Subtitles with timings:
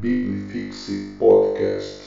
[0.00, 2.04] Biblifixe Podcast.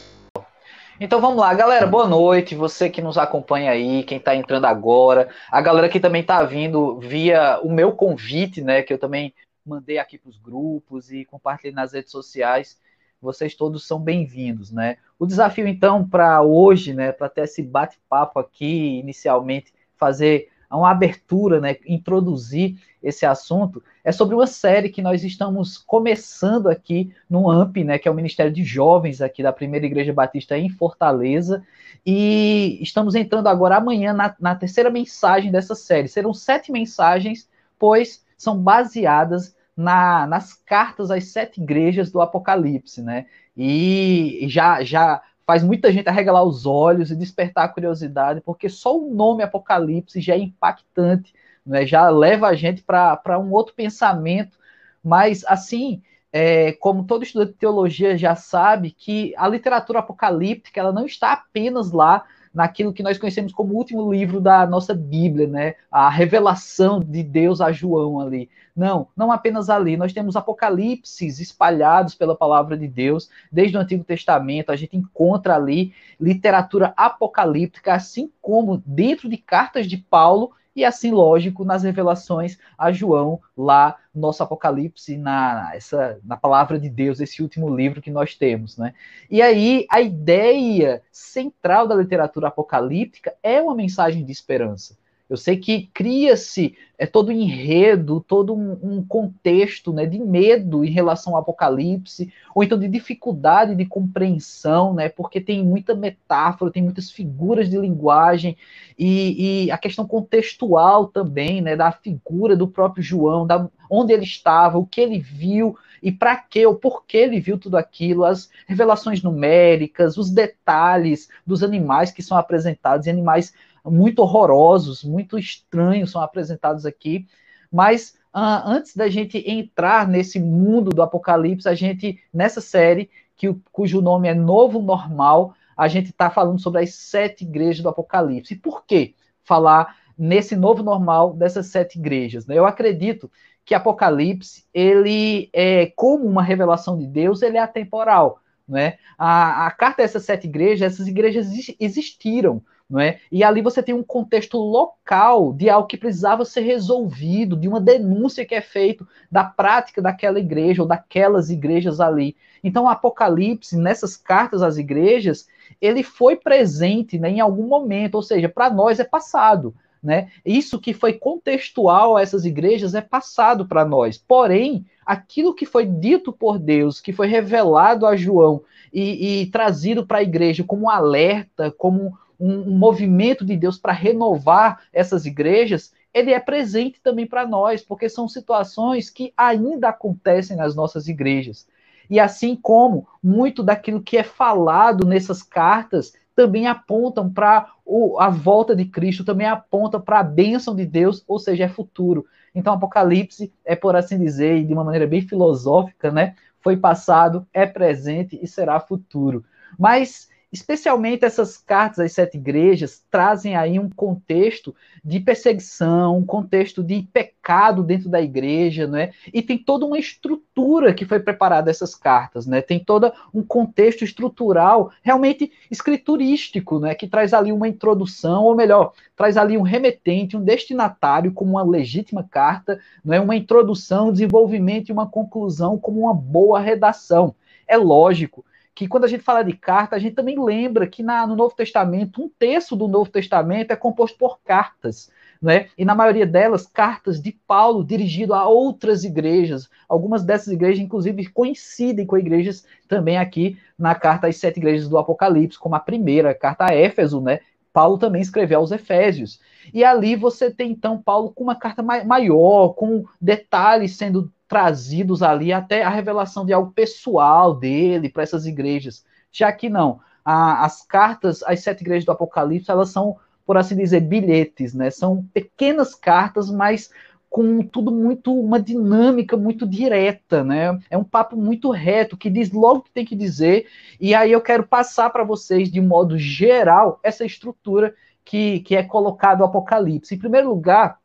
[0.98, 1.86] Então vamos lá, galera.
[1.86, 2.56] Boa noite.
[2.56, 6.98] Você que nos acompanha aí, quem está entrando agora, a galera que também está vindo
[7.00, 8.82] via o meu convite, né?
[8.82, 9.34] Que eu também
[9.66, 12.80] mandei aqui para os grupos e compartilhei nas redes sociais.
[13.22, 14.96] Vocês todos são bem-vindos, né?
[15.20, 17.12] O desafio então para hoje, né?
[17.12, 24.36] Para ter esse bate-papo aqui, inicialmente fazer uma abertura, né, introduzir esse assunto, é sobre
[24.36, 28.64] uma série que nós estamos começando aqui no AMP, né, que é o Ministério de
[28.64, 31.64] Jovens aqui da Primeira Igreja Batista em Fortaleza,
[32.06, 36.08] e estamos entrando agora amanhã na, na terceira mensagem dessa série.
[36.08, 43.26] Serão sete mensagens, pois são baseadas na, nas cartas às sete igrejas do Apocalipse, né?
[43.56, 48.98] E já já faz muita gente arregalar os olhos e despertar a curiosidade, porque só
[48.98, 51.34] o nome Apocalipse já é impactante,
[51.66, 51.86] né?
[51.86, 54.58] já leva a gente para um outro pensamento,
[55.04, 56.02] mas assim,
[56.32, 61.34] é, como todo estudante de teologia já sabe, que a literatura apocalíptica ela não está
[61.34, 65.76] apenas lá naquilo que nós conhecemos como o último livro da nossa Bíblia, né?
[65.90, 68.50] A revelação de Deus a João ali.
[68.76, 69.98] Não, não apenas ali.
[69.98, 75.56] Nós temos apocalipses espalhados pela palavra de Deus, desde o Antigo Testamento, a gente encontra
[75.56, 82.58] ali literatura apocalíptica, assim como dentro de cartas de Paulo e assim, lógico, nas revelações
[82.78, 88.02] a João, lá no nosso Apocalipse, na, essa, na palavra de Deus, esse último livro
[88.02, 88.78] que nós temos.
[88.78, 88.94] Né?
[89.30, 94.98] E aí, a ideia central da literatura apocalíptica é uma mensagem de esperança.
[95.32, 100.84] Eu sei que cria-se é, todo um enredo, todo um, um, contexto né, de medo
[100.84, 106.70] em relação ao apocalipse, ou então de dificuldade de compreensão, né, porque tem muita metáfora,
[106.70, 108.58] tem muitas figuras de linguagem,
[109.00, 114.26] e, e a questão contextual também, né, da figura do próprio João, da, onde ele
[114.26, 118.26] estava, o que ele viu, e para que ou por que ele viu tudo aquilo,
[118.26, 123.54] as revelações numéricas, os detalhes dos animais que são apresentados, e animais
[123.86, 127.28] muito horrorosos, muito estranhos são apresentados aqui.
[127.72, 133.54] Mas uh, antes da gente entrar nesse mundo do Apocalipse, a gente, nessa série, que,
[133.72, 138.54] cujo nome é Novo Normal, a gente está falando sobre as sete igrejas do Apocalipse.
[138.54, 142.46] E por que falar nesse novo normal dessas sete igrejas?
[142.46, 142.56] Né?
[142.56, 143.32] Eu acredito
[143.66, 148.40] que Apocalipse, ele é como uma revelação de Deus, ele é atemporal.
[148.68, 148.98] Né?
[149.18, 151.48] A, a carta dessas sete igrejas, essas igrejas
[151.80, 152.62] existiram,
[152.92, 153.20] não é?
[153.32, 157.80] E ali você tem um contexto local de algo que precisava ser resolvido, de uma
[157.80, 162.36] denúncia que é feita da prática daquela igreja ou daquelas igrejas ali.
[162.62, 165.48] Então, o Apocalipse, nessas cartas às igrejas,
[165.80, 169.74] ele foi presente né, em algum momento, ou seja, para nós é passado.
[170.04, 170.30] Né?
[170.44, 174.18] Isso que foi contextual a essas igrejas é passado para nós.
[174.18, 180.06] Porém, aquilo que foi dito por Deus, que foi revelado a João e, e trazido
[180.06, 185.26] para a igreja como um alerta, como um, um movimento de Deus para renovar essas
[185.28, 191.08] igrejas, ele é presente também para nós, porque são situações que ainda acontecem nas nossas
[191.08, 191.68] igrejas.
[192.10, 197.72] E assim como muito daquilo que é falado nessas cartas também apontam para
[198.18, 202.26] a volta de Cristo, também aponta para a bênção de Deus, ou seja, é futuro.
[202.56, 206.36] Então, Apocalipse é, por assim dizer, e de uma maneira bem filosófica, né?
[206.62, 209.46] Foi passado, é presente e será futuro.
[209.78, 216.84] Mas especialmente essas cartas às sete igrejas trazem aí um contexto de perseguição, um contexto
[216.84, 219.12] de pecado dentro da igreja, né?
[219.34, 222.62] E tem toda uma estrutura que foi preparada essas cartas, né?
[222.62, 226.94] Tem todo um contexto estrutural realmente escriturístico, né?
[226.96, 231.64] Que traz ali uma introdução, ou melhor, traz ali um remetente, um destinatário como uma
[231.64, 237.34] legítima carta, não é uma introdução, um desenvolvimento e uma conclusão como uma boa redação.
[237.66, 241.28] É lógico que quando a gente fala de carta, a gente também lembra que na,
[241.28, 245.12] no Novo Testamento, um terço do Novo Testamento é composto por cartas.
[245.42, 245.70] Né?
[245.76, 249.70] E na maioria delas, cartas de Paulo dirigido a outras igrejas.
[249.90, 254.98] Algumas dessas igrejas, inclusive, coincidem com igrejas também aqui na carta às sete igrejas do
[254.98, 257.40] Apocalipse, como a primeira, a carta a Éfeso, né?
[257.74, 259.40] Paulo também escreveu aos Efésios.
[259.74, 265.54] E ali você tem, então, Paulo com uma carta maior, com detalhes sendo trazidos ali
[265.54, 269.06] até a revelação de algo pessoal dele para essas igrejas.
[269.32, 273.16] Já que não, a, as cartas às sete igrejas do Apocalipse, elas são,
[273.46, 274.90] por assim dizer, bilhetes, né?
[274.90, 276.90] São pequenas cartas, mas
[277.30, 280.78] com tudo muito, uma dinâmica muito direta, né?
[280.90, 283.68] É um papo muito reto, que diz logo o que tem que dizer,
[284.02, 287.96] e aí eu quero passar para vocês, de modo geral, essa estrutura
[288.26, 290.14] que, que é colocado o Apocalipse.
[290.14, 291.00] Em primeiro lugar,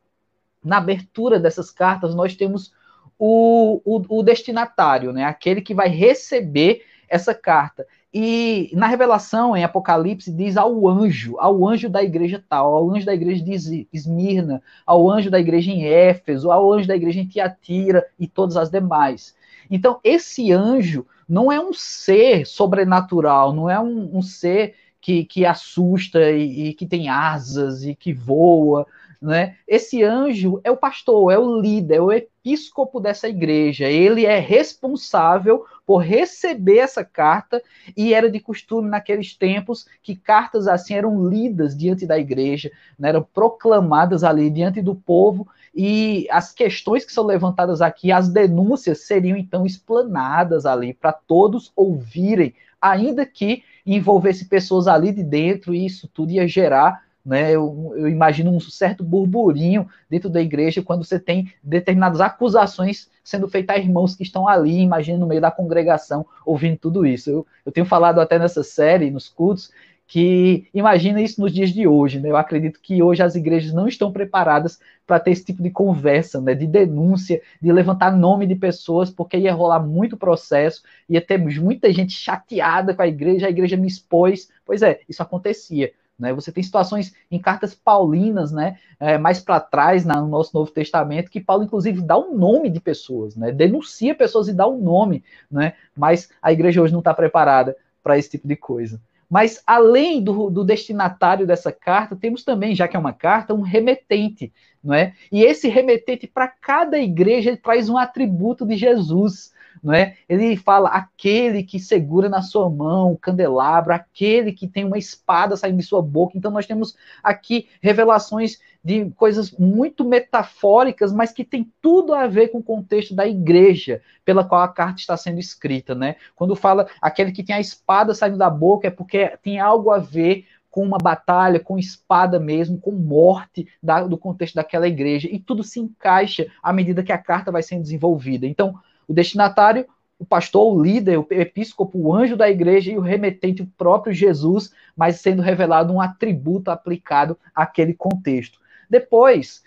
[0.61, 2.75] na abertura dessas cartas, nós temos
[3.19, 5.23] o, o, o destinatário, né?
[5.23, 7.85] Aquele que vai receber essa carta.
[8.13, 13.05] E na revelação, em Apocalipse, diz ao anjo, ao anjo da igreja tal, ao anjo
[13.05, 17.27] da igreja de Esmirna, ao anjo da igreja em Éfeso, ao anjo da igreja em
[17.27, 19.35] Tiatira e todas as demais.
[19.69, 25.45] Então, esse anjo não é um ser sobrenatural, não é um, um ser que, que
[25.45, 28.87] assusta e, e, que tem asas e que voa.
[29.21, 29.55] Né?
[29.67, 33.85] Esse anjo é o pastor, é o líder, é o episcopo dessa igreja.
[33.87, 37.63] Ele é responsável por receber essa carta
[37.95, 42.69] e era de costume naqueles tempos que cartas assim eram lidas diante da igreja,
[42.99, 43.09] né?
[43.09, 49.01] eram proclamadas ali diante do povo e as questões que são levantadas aqui, as denúncias
[49.05, 55.85] seriam então explanadas ali para todos ouvirem, ainda que envolvesse pessoas ali de dentro e
[55.85, 57.51] isso tudo ia gerar né?
[57.51, 63.49] Eu, eu, imagino um certo burburinho dentro da igreja quando você tem determinadas acusações sendo
[63.49, 67.29] feitas a irmãos que estão ali, imagina no meio da congregação, ouvindo tudo isso.
[67.29, 69.69] Eu, eu tenho falado até nessa série, nos cultos,
[70.07, 72.29] que imagina isso nos dias de hoje, né?
[72.29, 76.39] Eu acredito que hoje as igrejas não estão preparadas para ter esse tipo de conversa,
[76.39, 76.55] né?
[76.55, 81.91] De denúncia, de levantar nome de pessoas, porque ia rolar muito processo, ia ter muita
[81.91, 84.49] gente chateada com a igreja, a igreja me expôs.
[84.65, 85.91] Pois é, isso acontecia.
[86.17, 86.33] Né?
[86.33, 91.29] Você tem situações em cartas paulinas, né, é, mais para trás no nosso Novo Testamento,
[91.29, 95.23] que Paulo, inclusive, dá um nome de pessoas, né, denuncia pessoas e dá um nome,
[95.49, 98.99] né, mas a igreja hoje não está preparada para esse tipo de coisa.
[99.29, 103.61] Mas, além do, do, destinatário dessa carta, temos também, já que é uma carta, um
[103.61, 105.13] remetente, não é?
[105.29, 109.51] E esse remetente, para cada igreja, ele traz um atributo de Jesus
[109.83, 110.15] não é?
[110.27, 115.55] Ele fala aquele que segura na sua mão o candelabro, aquele que tem uma espada
[115.55, 116.37] saindo de sua boca.
[116.37, 122.49] Então nós temos aqui revelações de coisas muito metafóricas, mas que tem tudo a ver
[122.49, 126.15] com o contexto da igreja pela qual a carta está sendo escrita, né?
[126.35, 129.97] Quando fala aquele que tem a espada saindo da boca é porque tem algo a
[129.99, 130.45] ver
[130.77, 135.27] com uma batalha, com espada mesmo, com morte da, do contexto daquela igreja.
[135.31, 138.45] E tudo se encaixa à medida que a carta vai sendo desenvolvida.
[138.45, 138.75] Então,
[139.07, 139.85] o destinatário,
[140.19, 144.13] o pastor, o líder, o episcopo, o anjo da igreja e o remetente, o próprio
[144.13, 148.59] Jesus, mas sendo revelado um atributo aplicado àquele contexto.
[148.89, 149.63] Depois,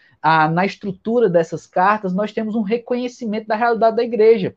[0.52, 4.56] na estrutura dessas cartas, nós temos um reconhecimento da realidade da igreja.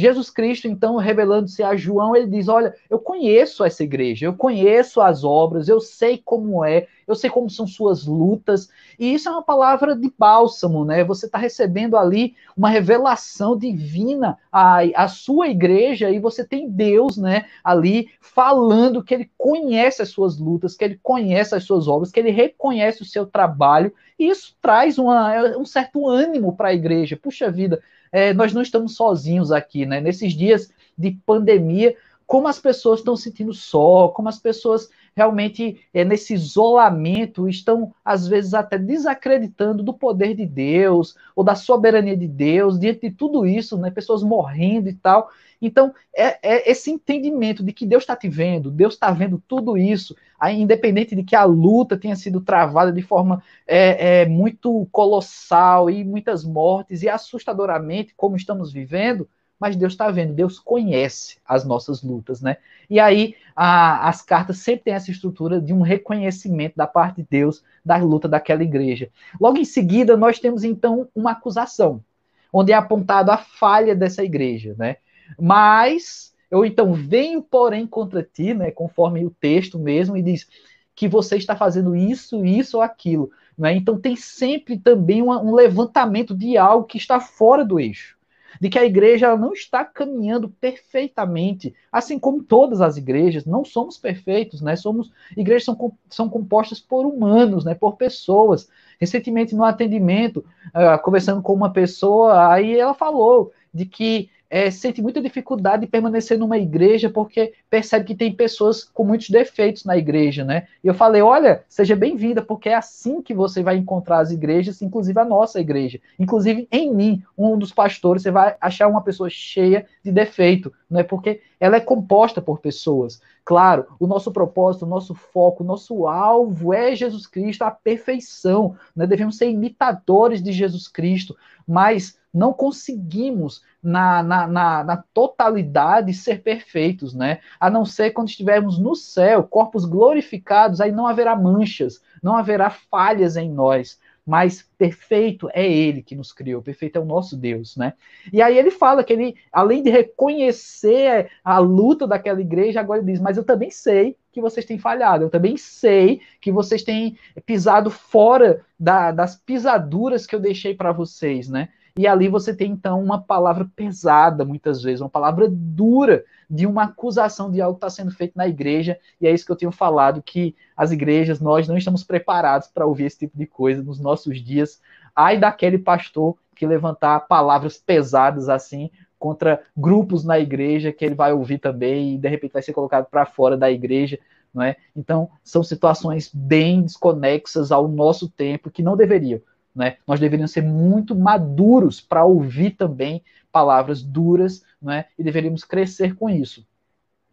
[0.00, 5.00] Jesus Cristo, então, revelando-se a João, ele diz: Olha, eu conheço essa igreja, eu conheço
[5.00, 8.68] as obras, eu sei como é, eu sei como são suas lutas,
[8.98, 11.04] e isso é uma palavra de bálsamo, né?
[11.04, 17.16] Você está recebendo ali uma revelação divina à, à sua igreja, e você tem Deus,
[17.16, 22.10] né, ali falando que ele conhece as suas lutas, que ele conhece as suas obras,
[22.10, 26.74] que ele reconhece o seu trabalho, e isso traz uma, um certo ânimo para a
[26.74, 27.18] igreja.
[27.20, 30.00] Puxa vida é, nós não estamos sozinhos aqui, né?
[30.00, 31.96] Nesses dias de pandemia,
[32.30, 38.28] como as pessoas estão sentindo só, como as pessoas realmente é, nesse isolamento estão às
[38.28, 43.44] vezes até desacreditando do poder de Deus ou da soberania de Deus diante de tudo
[43.44, 43.90] isso, né?
[43.90, 45.28] Pessoas morrendo e tal.
[45.60, 49.76] Então é, é esse entendimento de que Deus está te vendo, Deus está vendo tudo
[49.76, 50.14] isso,
[50.52, 56.04] independente de que a luta tenha sido travada de forma é, é, muito colossal e
[56.04, 59.28] muitas mortes e assustadoramente como estamos vivendo
[59.60, 62.56] mas Deus está vendo, Deus conhece as nossas lutas, né?
[62.88, 67.28] E aí a, as cartas sempre têm essa estrutura de um reconhecimento da parte de
[67.28, 69.10] Deus da luta daquela igreja.
[69.38, 72.02] Logo em seguida, nós temos então uma acusação,
[72.50, 74.96] onde é apontado a falha dessa igreja, né?
[75.38, 78.70] Mas eu então venho, porém, contra ti, né?
[78.70, 80.48] Conforme o texto mesmo, e diz
[80.96, 83.30] que você está fazendo isso, isso ou aquilo.
[83.56, 83.74] Né?
[83.74, 88.19] Então tem sempre também uma, um levantamento de algo que está fora do eixo
[88.58, 93.98] de que a igreja não está caminhando perfeitamente, assim como todas as igrejas, não somos
[93.98, 94.76] perfeitos, né?
[94.76, 97.74] Somos igrejas são, são compostas por humanos, né?
[97.74, 98.68] Por pessoas.
[98.98, 105.00] Recentemente no atendimento, uh, conversando com uma pessoa, aí ela falou de que é, sente
[105.00, 109.96] muita dificuldade de permanecer numa igreja porque percebe que tem pessoas com muitos defeitos na
[109.96, 110.66] igreja, né?
[110.82, 114.82] E eu falei, olha, seja bem-vinda, porque é assim que você vai encontrar as igrejas,
[114.82, 116.00] inclusive a nossa igreja.
[116.18, 121.04] Inclusive em mim, um dos pastores, você vai achar uma pessoa cheia de defeito, né?
[121.04, 123.20] Porque ela é composta por pessoas.
[123.44, 128.76] Claro, o nosso propósito, o nosso foco, o nosso alvo é Jesus Cristo, a perfeição.
[128.94, 129.06] Né?
[129.06, 136.42] Devemos ser imitadores de Jesus Cristo, mas não conseguimos na, na, na, na, totalidade ser
[136.42, 137.40] perfeitos, né?
[137.58, 142.70] A não ser quando estivermos no céu, corpos glorificados, aí não haverá manchas, não haverá
[142.70, 143.98] falhas em nós.
[144.26, 147.94] Mas perfeito é ele que nos criou, perfeito é o nosso Deus, né?
[148.32, 153.12] E aí ele fala que ele, além de reconhecer a luta daquela igreja, agora ele
[153.12, 157.18] diz: Mas eu também sei que vocês têm falhado, eu também sei que vocês têm
[157.44, 161.68] pisado fora da, das pisaduras que eu deixei para vocês, né?
[161.96, 166.84] E ali você tem então uma palavra pesada, muitas vezes, uma palavra dura de uma
[166.84, 169.72] acusação de algo que está sendo feito na igreja, e é isso que eu tenho
[169.72, 174.00] falado, que as igrejas, nós não estamos preparados para ouvir esse tipo de coisa nos
[174.00, 174.80] nossos dias.
[175.14, 181.32] Ai daquele pastor que levantar palavras pesadas assim contra grupos na igreja que ele vai
[181.32, 184.18] ouvir também e de repente vai ser colocado para fora da igreja,
[184.60, 184.76] é?
[184.96, 189.40] Então, são situações bem desconexas ao nosso tempo que não deveriam.
[189.74, 189.96] Né?
[190.06, 193.22] Nós deveríamos ser muito maduros para ouvir também
[193.52, 195.06] palavras duras né?
[195.18, 196.66] e deveríamos crescer com isso.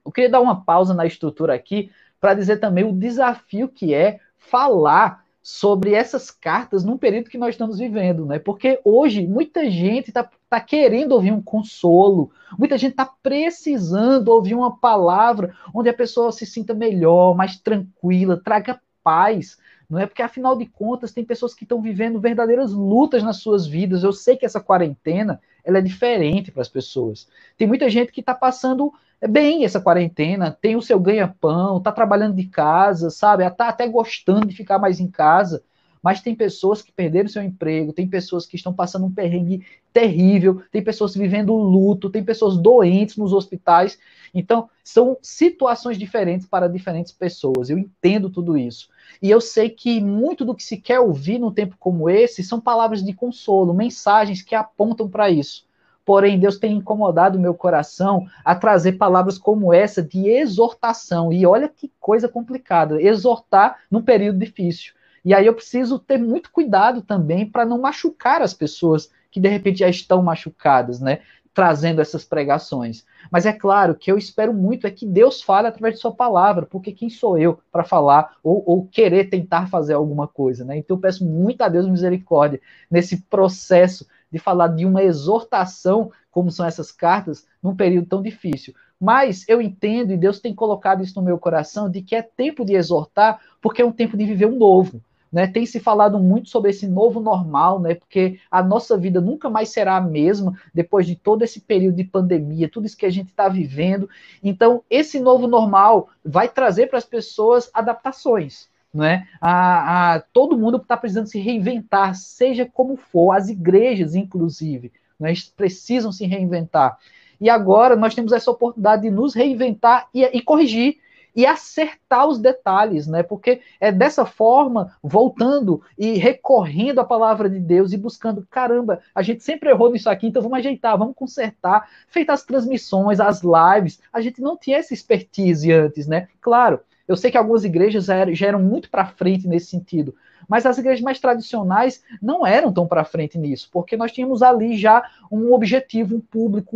[0.05, 4.19] Eu queria dar uma pausa na estrutura aqui para dizer também o desafio que é
[4.37, 8.37] falar sobre essas cartas num período que nós estamos vivendo, né?
[8.37, 14.55] Porque hoje muita gente está tá querendo ouvir um consolo, muita gente está precisando ouvir
[14.55, 19.57] uma palavra onde a pessoa se sinta melhor, mais tranquila, traga paz
[19.89, 20.05] não é?
[20.05, 24.03] Porque afinal de contas tem pessoas que estão vivendo verdadeiras lutas nas suas vidas.
[24.03, 27.27] Eu sei que essa quarentena ela é diferente para as pessoas.
[27.57, 28.93] Tem muita gente que está passando
[29.29, 33.45] bem essa quarentena, tem o seu ganha-pão, está trabalhando de casa, sabe?
[33.45, 35.63] Está até gostando de ficar mais em casa
[36.01, 40.61] mas tem pessoas que perderam seu emprego, tem pessoas que estão passando um perrengue terrível,
[40.71, 43.97] tem pessoas vivendo luto, tem pessoas doentes nos hospitais.
[44.33, 47.69] Então, são situações diferentes para diferentes pessoas.
[47.69, 48.89] Eu entendo tudo isso.
[49.21, 52.59] E eu sei que muito do que se quer ouvir num tempo como esse são
[52.59, 55.67] palavras de consolo, mensagens que apontam para isso.
[56.07, 61.33] Porém, Deus tem incomodado o meu coração a trazer palavras como essa de exortação.
[61.33, 64.93] E olha que coisa complicada, exortar num período difícil.
[65.27, 69.49] E aí eu preciso ter muito cuidado também para não machucar as pessoas que de
[69.49, 71.19] repente já estão machucadas, né?
[71.53, 73.05] Trazendo essas pregações.
[73.29, 76.65] Mas é claro que eu espero muito é que Deus fale através de sua palavra,
[76.65, 80.77] porque quem sou eu para falar ou, ou, querer tentar fazer alguma coisa, né?
[80.77, 86.49] Então eu peço muito a Deus misericórdia nesse processo de falar de uma exortação, como
[86.49, 88.73] são essas cartas, num período tão difícil.
[88.97, 92.63] Mas eu entendo, e Deus tem colocado isso no meu coração, de que é tempo
[92.63, 95.01] de exortar, porque é um tempo de viver um novo.
[95.29, 99.49] Né, tem se falado muito sobre esse novo normal, né, porque a nossa vida nunca
[99.49, 103.09] mais será a mesma depois de todo esse período de pandemia, tudo isso que a
[103.09, 104.09] gente está vivendo.
[104.41, 108.69] Então, esse novo normal vai trazer para as pessoas adaptações.
[108.93, 109.27] Né?
[109.41, 115.33] A, a, todo mundo está precisando se reinventar, seja como for, as igrejas, inclusive, né,
[115.57, 116.97] precisam se reinventar.
[117.39, 120.97] E agora nós temos essa oportunidade de nos reinventar e, e corrigir
[121.37, 123.21] e acertar os detalhes, né?
[123.21, 129.21] Porque é dessa forma, voltando e recorrendo à palavra de Deus e buscando, caramba, a
[129.21, 131.87] gente sempre errou nisso aqui, então vamos ajeitar, vamos consertar.
[132.07, 136.27] Feitas as transmissões, as lives, a gente não tinha essa expertise antes, né?
[136.41, 140.13] Claro, eu sei que algumas igrejas já eram muito para frente nesse sentido,
[140.47, 144.77] mas as igrejas mais tradicionais não eram tão para frente nisso, porque nós tínhamos ali
[144.77, 146.75] já um objetivo, um público,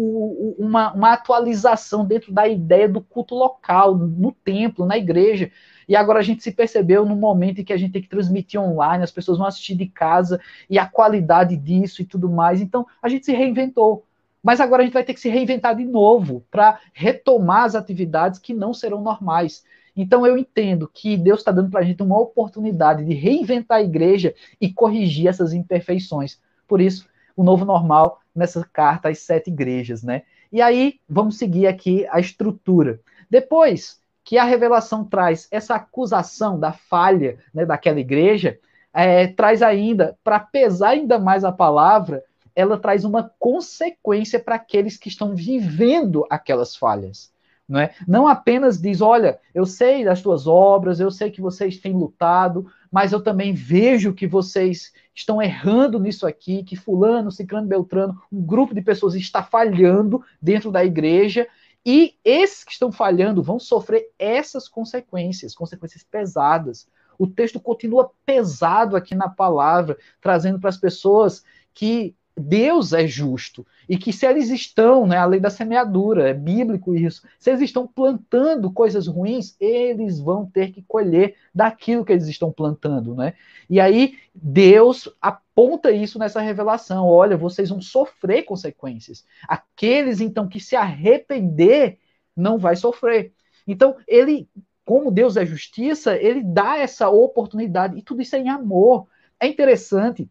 [0.58, 5.52] uma, uma atualização dentro da ideia do culto local, no templo, na igreja.
[5.88, 8.60] E agora a gente se percebeu no momento em que a gente tem que transmitir
[8.60, 12.62] online, as pessoas vão assistir de casa e a qualidade disso e tudo mais.
[12.62, 14.06] Então a gente se reinventou.
[14.44, 18.40] Mas agora a gente vai ter que se reinventar de novo para retomar as atividades
[18.40, 19.64] que não serão normais.
[19.96, 23.84] Então eu entendo que Deus está dando para a gente uma oportunidade de reinventar a
[23.84, 26.40] igreja e corrigir essas imperfeições.
[26.68, 30.24] Por isso, o novo normal nessa carta às sete igrejas, né?
[30.52, 33.00] E aí, vamos seguir aqui a estrutura.
[33.30, 38.60] Depois que a revelação traz essa acusação da falha né, daquela igreja,
[38.94, 42.24] é, traz ainda, para pesar ainda mais a palavra,
[42.56, 47.31] ela traz uma consequência para aqueles que estão vivendo aquelas falhas.
[47.72, 47.96] Não, é?
[48.06, 52.70] não apenas diz, olha, eu sei das tuas obras, eu sei que vocês têm lutado,
[52.92, 58.46] mas eu também vejo que vocês estão errando nisso aqui, que fulano, ciclano, beltrano, um
[58.46, 61.48] grupo de pessoas está falhando dentro da igreja,
[61.86, 66.90] e esses que estão falhando vão sofrer essas consequências, consequências pesadas.
[67.18, 71.42] O texto continua pesado aqui na palavra, trazendo para as pessoas
[71.74, 76.34] que Deus é justo e que se eles estão, né, a lei da semeadura, é
[76.34, 82.12] bíblico isso, se eles estão plantando coisas ruins, eles vão ter que colher daquilo que
[82.12, 83.34] eles estão plantando, né?
[83.70, 89.26] E aí Deus aponta isso nessa revelação, olha, vocês vão sofrer consequências.
[89.48, 92.00] Aqueles então que se arrepender
[92.36, 93.34] não vai sofrer.
[93.68, 94.48] Então, ele
[94.84, 99.08] como Deus é justiça, ele dá essa oportunidade, e tudo isso é em amor
[99.40, 100.30] é interessante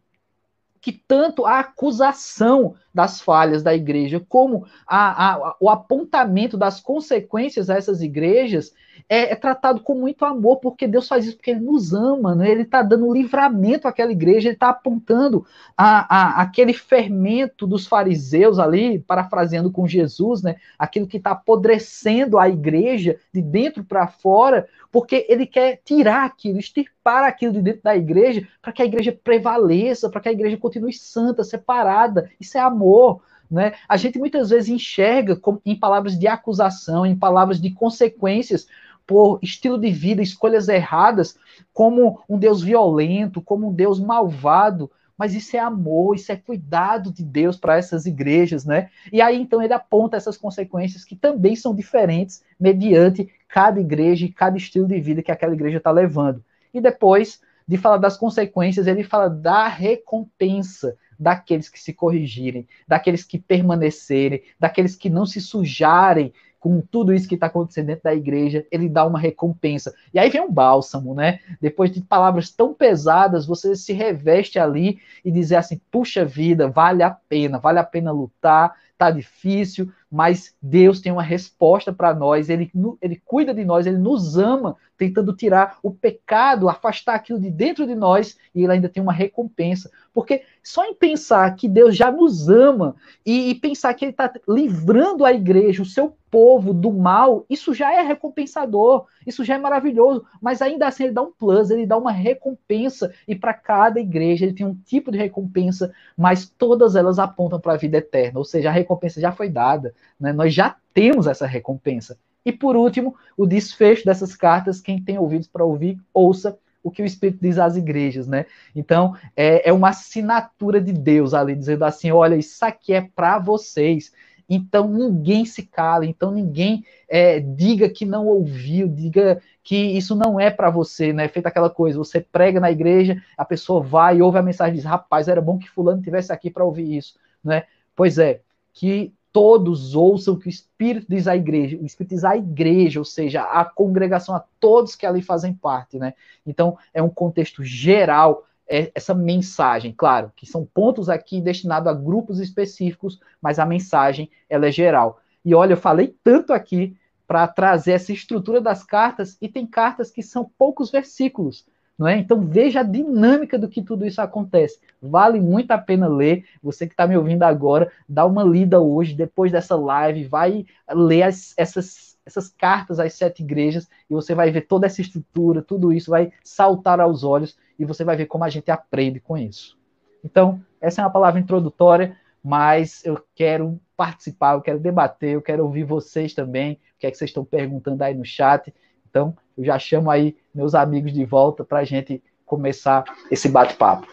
[0.81, 7.71] que tanto a acusação das falhas da igreja, como a, a, o apontamento das consequências
[7.71, 8.75] a essas igrejas,
[9.09, 12.51] é, é, tratado com muito amor, porque Deus faz isso porque Ele nos ama, né?
[12.51, 15.45] Ele está dando livramento àquela igreja, Ele está apontando
[15.77, 20.57] a, aquele fermento dos fariseus ali, parafraseando com Jesus, né?
[20.79, 26.59] Aquilo que está apodrecendo a igreja de dentro para fora, porque Ele quer tirar aquilo,
[26.59, 30.57] extirpar aquilo de dentro da igreja, para que a igreja prevaleça, para que a igreja
[30.57, 32.31] continue santa, separada.
[32.39, 33.23] Isso é amor.
[33.51, 33.75] Né?
[33.89, 38.67] A gente muitas vezes enxerga em palavras de acusação, em palavras de consequências,
[39.07, 41.37] por estilo de vida, escolhas erradas,
[41.73, 44.89] como um Deus violento, como um Deus malvado.
[45.19, 48.89] Mas isso é amor, isso é cuidado de Deus para essas igrejas, né?
[49.13, 54.33] E aí então ele aponta essas consequências que também são diferentes mediante cada igreja e
[54.33, 56.43] cada estilo de vida que aquela igreja está levando.
[56.73, 63.23] E depois de falar das consequências, ele fala da recompensa daqueles que se corrigirem, daqueles
[63.23, 68.15] que permanecerem, daqueles que não se sujarem com tudo isso que está acontecendo dentro da
[68.15, 69.95] igreja, ele dá uma recompensa.
[70.13, 71.41] E aí vem um bálsamo, né?
[71.61, 77.03] Depois de palavras tão pesadas, você se reveste ali e dizer assim: puxa vida, vale
[77.03, 82.51] a pena, vale a pena lutar, tá difícil, mas Deus tem uma resposta para nós,
[82.51, 87.51] ele, ele cuida de nós, ele nos ama, tentando tirar o pecado, afastar aquilo de
[87.51, 89.91] dentro de nós, e ele ainda tem uma recompensa.
[90.13, 94.31] Porque só em pensar que Deus já nos ama e, e pensar que ele está
[94.49, 99.59] livrando a igreja, o seu povo do mal, isso já é recompensador, isso já é
[99.59, 104.01] maravilhoso, mas ainda assim ele dá um plus, ele dá uma recompensa, e para cada
[104.01, 108.39] igreja ele tem um tipo de recompensa, mas todas elas apontam para a vida eterna,
[108.39, 110.33] ou seja, a recompensa já foi dada, né?
[110.33, 112.19] nós já temos essa recompensa.
[112.45, 117.03] E por último, o desfecho dessas cartas, quem tem ouvidos para ouvir, ouça o que
[117.03, 118.47] o Espírito diz às igrejas, né?
[118.75, 123.39] Então, é, é uma assinatura de Deus ali, dizendo assim: olha, isso aqui é para
[123.39, 124.13] vocês.
[124.53, 130.41] Então ninguém se cala, então ninguém é, diga que não ouviu, diga que isso não
[130.41, 131.29] é para você, né?
[131.29, 134.85] Feita aquela coisa, você prega na igreja, a pessoa vai, ouve a mensagem e diz:
[134.85, 137.63] rapaz, era bom que fulano tivesse aqui para ouvir isso, né?
[137.95, 138.41] Pois é,
[138.73, 143.05] que todos ouçam que o Espírito diz à igreja, o Espírito diz à igreja, ou
[143.05, 146.15] seja, à congregação, a todos que ali fazem parte, né?
[146.47, 149.93] Então, é um contexto geral é essa mensagem.
[149.93, 155.21] Claro que são pontos aqui destinados a grupos específicos, mas a mensagem ela é geral.
[155.45, 160.11] E olha, eu falei tanto aqui para trazer essa estrutura das cartas, e tem cartas
[160.11, 161.67] que são poucos versículos.
[162.01, 162.17] Não é?
[162.17, 164.81] Então veja a dinâmica do que tudo isso acontece.
[165.03, 166.47] Vale muito a pena ler.
[166.63, 171.25] Você que está me ouvindo agora, dá uma lida hoje, depois dessa live, vai ler
[171.25, 175.93] as, essas, essas cartas às sete igrejas e você vai ver toda essa estrutura, tudo
[175.93, 179.79] isso vai saltar aos olhos e você vai ver como a gente aprende com isso.
[180.25, 185.65] Então, essa é uma palavra introdutória, mas eu quero participar, eu quero debater, eu quero
[185.65, 188.73] ouvir vocês também, o que é que vocês estão perguntando aí no chat.
[189.11, 194.07] Então, eu já chamo aí meus amigos de volta para a gente começar esse bate-papo.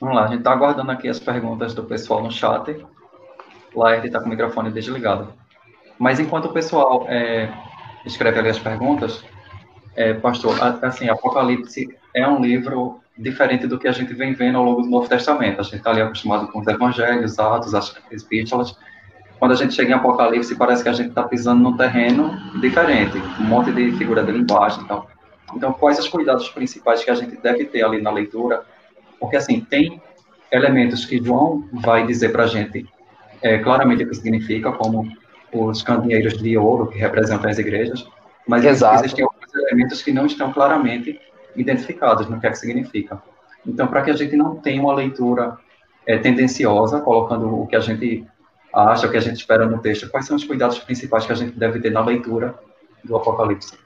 [0.00, 2.84] Vamos lá, a gente está aguardando aqui as perguntas do pessoal no chat.
[3.74, 5.32] Lá ele está com o microfone desligado.
[5.98, 7.50] Mas enquanto o pessoal é,
[8.04, 9.24] escreve ali as perguntas,
[9.96, 14.64] é, pastor, assim, Apocalipse é um livro diferente do que a gente vem vendo ao
[14.64, 15.60] longo do Novo Testamento.
[15.60, 18.76] A gente está ali acostumado com os evangelhos, Atos, as epístolas.
[19.38, 23.18] Quando a gente chega em Apocalipse, parece que a gente está pisando num terreno diferente,
[23.40, 24.82] um monte de figura de linguagem.
[24.84, 25.06] Então,
[25.54, 28.64] então, quais os cuidados principais que a gente deve ter ali na leitura?
[29.20, 30.00] Porque, assim, tem
[30.50, 32.86] elementos que João vai dizer para a gente
[33.42, 35.06] é, claramente o que significa, como
[35.52, 38.08] os candeeiros de ouro que representam as igrejas,
[38.46, 39.04] mas Exato.
[39.04, 41.20] existem elementos que não estão claramente
[41.54, 43.22] identificados no que é que significa.
[43.66, 45.56] Então, para que a gente não tenha uma leitura
[46.06, 48.26] é, tendenciosa, colocando o que a gente
[48.74, 51.36] acha, o que a gente espera no texto, quais são os cuidados principais que a
[51.36, 52.54] gente deve ter na leitura
[53.04, 53.78] do Apocalipse?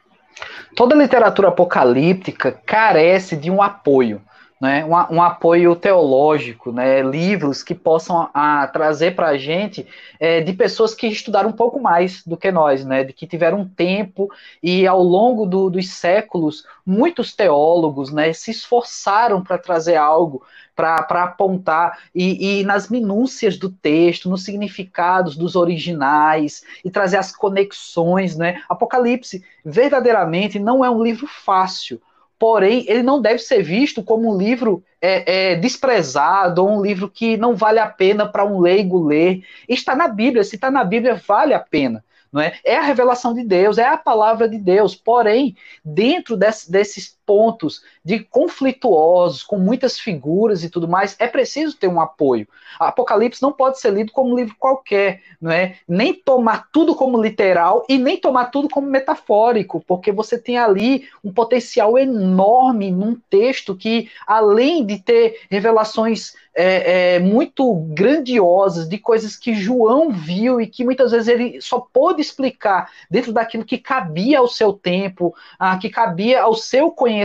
[0.74, 4.20] Toda literatura apocalíptica carece de um apoio
[4.61, 9.87] né, um, um, apoio teológico, né, livros que possam a, trazer para a gente
[10.18, 13.64] é, de pessoas que estudaram um pouco mais do que nós, né, de que tiveram
[13.64, 14.29] tempo
[14.62, 20.42] e ao longo do, dos séculos muitos teólogos né, se esforçaram para trazer algo
[20.75, 27.35] para apontar e, e, nas minúcias do texto, nos significados dos originais e trazer as
[27.35, 28.62] conexões, né?
[28.68, 32.01] Apocalipse verdadeiramente não é um livro fácil,
[32.38, 37.09] porém ele não deve ser visto como um livro é, é, desprezado ou um livro
[37.11, 39.42] que não vale a pena para um leigo ler.
[39.68, 42.05] Está na Bíblia, se está na Bíblia, vale a pena.
[42.33, 42.59] não é?
[42.64, 44.94] É a revelação de Deus, é a palavra de Deus.
[44.94, 51.76] Porém, dentro desse, desses pontos de conflituosos, com muitas figuras e tudo mais, é preciso
[51.76, 52.48] ter um apoio.
[52.80, 55.76] Apocalipse não pode ser lido como livro qualquer, não é?
[55.86, 61.06] Nem tomar tudo como literal e nem tomar tudo como metafórico, porque você tem ali
[61.22, 68.98] um potencial enorme num texto que, além de ter revelações é, é, muito grandiosas de
[68.98, 73.78] coisas que João viu e que muitas vezes ele só pôde explicar dentro daquilo que
[73.78, 77.17] cabia ao seu tempo, ah, que cabia ao seu conhecimento.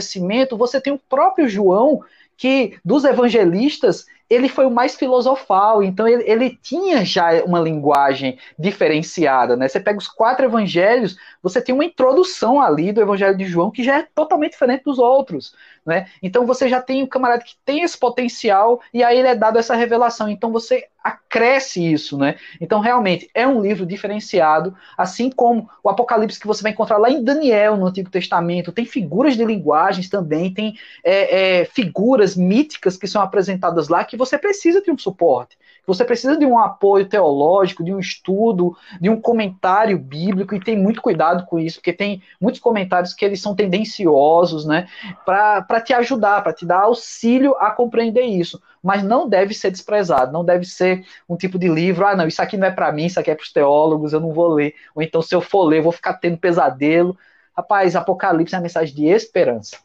[0.57, 2.01] Você tem o próprio João
[2.37, 8.39] que dos evangelistas ele foi o mais filosofal, então ele, ele, tinha já uma linguagem
[8.57, 9.67] diferenciada, né?
[9.67, 13.83] Você pega os quatro evangelhos, você tem uma introdução ali do evangelho de João que
[13.83, 15.53] já é totalmente diferente dos outros,
[15.85, 16.07] né?
[16.21, 19.59] Então você já tem um camarada que tem esse potencial e aí ele é dado
[19.59, 20.27] essa revelação.
[20.27, 22.35] Então você acresce isso, né?
[22.61, 27.09] Então realmente é um livro diferenciado, assim como o Apocalipse que você vai encontrar lá
[27.09, 28.71] em Daniel no Antigo Testamento.
[28.71, 34.15] Tem figuras de linguagens também, tem é, é, figuras míticas que são apresentadas lá que
[34.15, 35.57] você precisa de um suporte.
[35.85, 40.77] Você precisa de um apoio teológico, de um estudo, de um comentário bíblico, e tem
[40.77, 44.87] muito cuidado com isso, porque tem muitos comentários que eles são tendenciosos, né,
[45.25, 48.61] para te ajudar, para te dar auxílio a compreender isso.
[48.81, 52.41] Mas não deve ser desprezado, não deve ser um tipo de livro, ah, não, isso
[52.41, 54.75] aqui não é para mim, isso aqui é para os teólogos, eu não vou ler.
[54.95, 57.17] Ou então, se eu for ler, eu vou ficar tendo pesadelo.
[57.55, 59.77] Rapaz, Apocalipse é uma mensagem de esperança.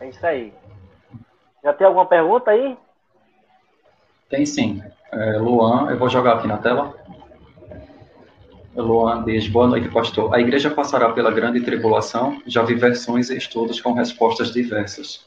[0.00, 0.52] É isso aí.
[1.66, 2.76] Já tem alguma pergunta aí?
[4.30, 4.80] Tem sim.
[5.10, 6.94] É, Luan, eu vou jogar aqui na tela.
[8.76, 10.32] Luan diz, boa noite, pastor.
[10.32, 12.40] A igreja passará pela grande tribulação?
[12.46, 15.26] Já vi versões e estudos com respostas diversas.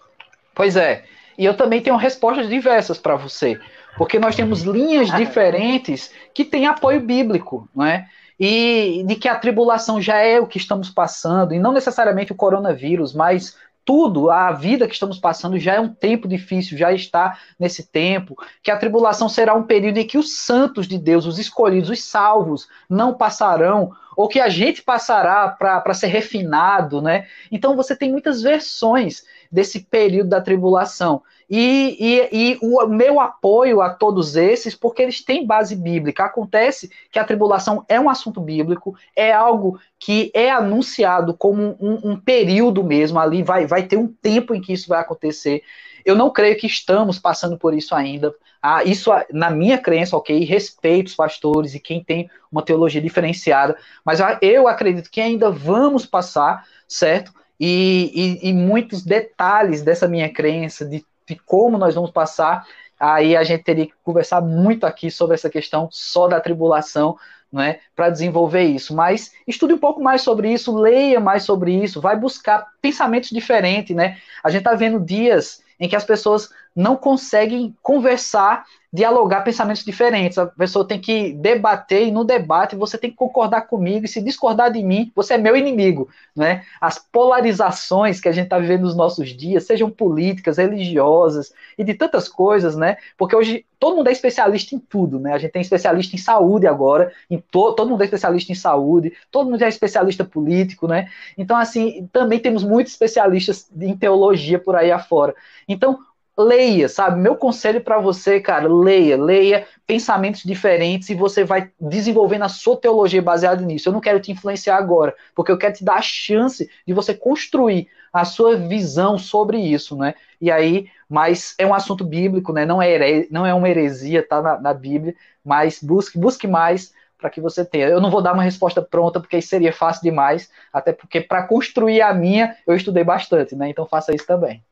[0.56, 1.04] Pois é.
[1.38, 3.60] E eu também tenho respostas diversas para você.
[3.98, 8.08] Porque nós temos linhas diferentes que têm apoio bíblico, não é?
[8.40, 12.36] E de que a tribulação já é o que estamos passando, e não necessariamente o
[12.36, 13.58] coronavírus, mas
[13.90, 18.36] tudo, a vida que estamos passando já é um tempo difícil, já está nesse tempo,
[18.62, 22.04] que a tribulação será um período em que os santos de Deus, os escolhidos, os
[22.04, 27.26] salvos, não passarão, ou que a gente passará para ser refinado, né?
[27.52, 31.22] Então você tem muitas versões desse período da tribulação.
[31.50, 36.26] E, e, e, o meu apoio a todos esses, porque eles têm base bíblica.
[36.26, 42.12] Acontece que a tribulação é um assunto bíblico, é algo que é anunciado como um,
[42.12, 45.64] um período mesmo, ali vai, vai ter um tempo em que isso vai acontecer.
[46.06, 48.34] Eu não creio que estamos passando por isso ainda.
[48.62, 53.78] Ah, isso, na minha crença, ok, respeito os pastores e quem tem uma teologia diferenciada,
[54.04, 57.34] mas eu acredito que ainda vamos passar, certo?
[57.60, 62.66] E, e, e muitos detalhes dessa minha crença, de de como nós vamos passar,
[63.00, 67.18] aí a gente teria que conversar muito aqui sobre essa questão só da tribulação,
[67.52, 68.96] não é, para desenvolver isso.
[68.96, 73.96] Mas estude um pouco mais sobre isso, leia mais sobre isso, vai buscar pensamentos diferentes,
[73.96, 74.18] né?
[74.44, 80.38] A gente está vendo dias em que as pessoas não conseguem conversar dialogar pensamentos diferentes.
[80.38, 84.22] A pessoa tem que debater e no debate você tem que concordar comigo e se
[84.22, 86.64] discordar de mim, você é meu inimigo, né?
[86.82, 91.94] As polarizações que a gente está vivendo nos nossos dias, sejam políticas, religiosas e de
[91.94, 92.98] tantas coisas, né?
[93.18, 95.34] Porque hoje todo mundo é especialista em tudo, né?
[95.34, 99.14] A gente tem especialista em saúde agora, em to todo mundo é especialista em saúde,
[99.32, 101.10] todo mundo é especialista político, né?
[101.38, 105.36] Então assim, também temos muitos especialistas em teologia por aí afora.
[105.70, 106.00] Então,
[106.38, 107.20] leia, sabe?
[107.22, 112.78] Meu conselho para você, cara, leia, leia pensamentos diferentes e você vai desenvolvendo a sua
[112.78, 113.90] teologia baseada nisso.
[113.90, 117.14] Eu não quero te influenciar agora, porque eu quero te dar a chance de você
[117.14, 120.16] construir a sua visão sobre isso, né?
[120.42, 122.66] E aí, mas é um assunto bíblico, né?
[122.66, 127.30] Não é, não é uma heresia, tá na, na Bíblia, mas busque, busque mais para
[127.30, 127.88] que você tenha.
[127.88, 132.02] Eu não vou dar uma resposta pronta, porque seria fácil demais, até porque para construir
[132.02, 133.70] a minha, eu estudei bastante, né?
[133.70, 134.64] Então faça isso também.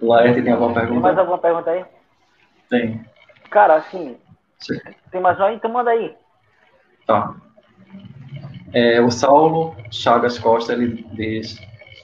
[0.00, 0.92] Laerte tem alguma pergunta?
[0.92, 1.84] Tem mais alguma pergunta aí?
[2.68, 3.04] Tem.
[3.50, 4.16] Cara, assim.
[4.58, 4.78] Sim.
[5.10, 5.52] Tem mais uma?
[5.52, 6.14] Então manda aí.
[7.06, 7.34] Tá.
[8.72, 11.58] É, o Saulo Chagas Costa, ele diz.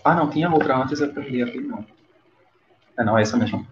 [0.04, 1.84] Ah, não, tinha outra antes, eu perdi aqui, não.
[2.98, 3.66] É, não, é essa mesmo.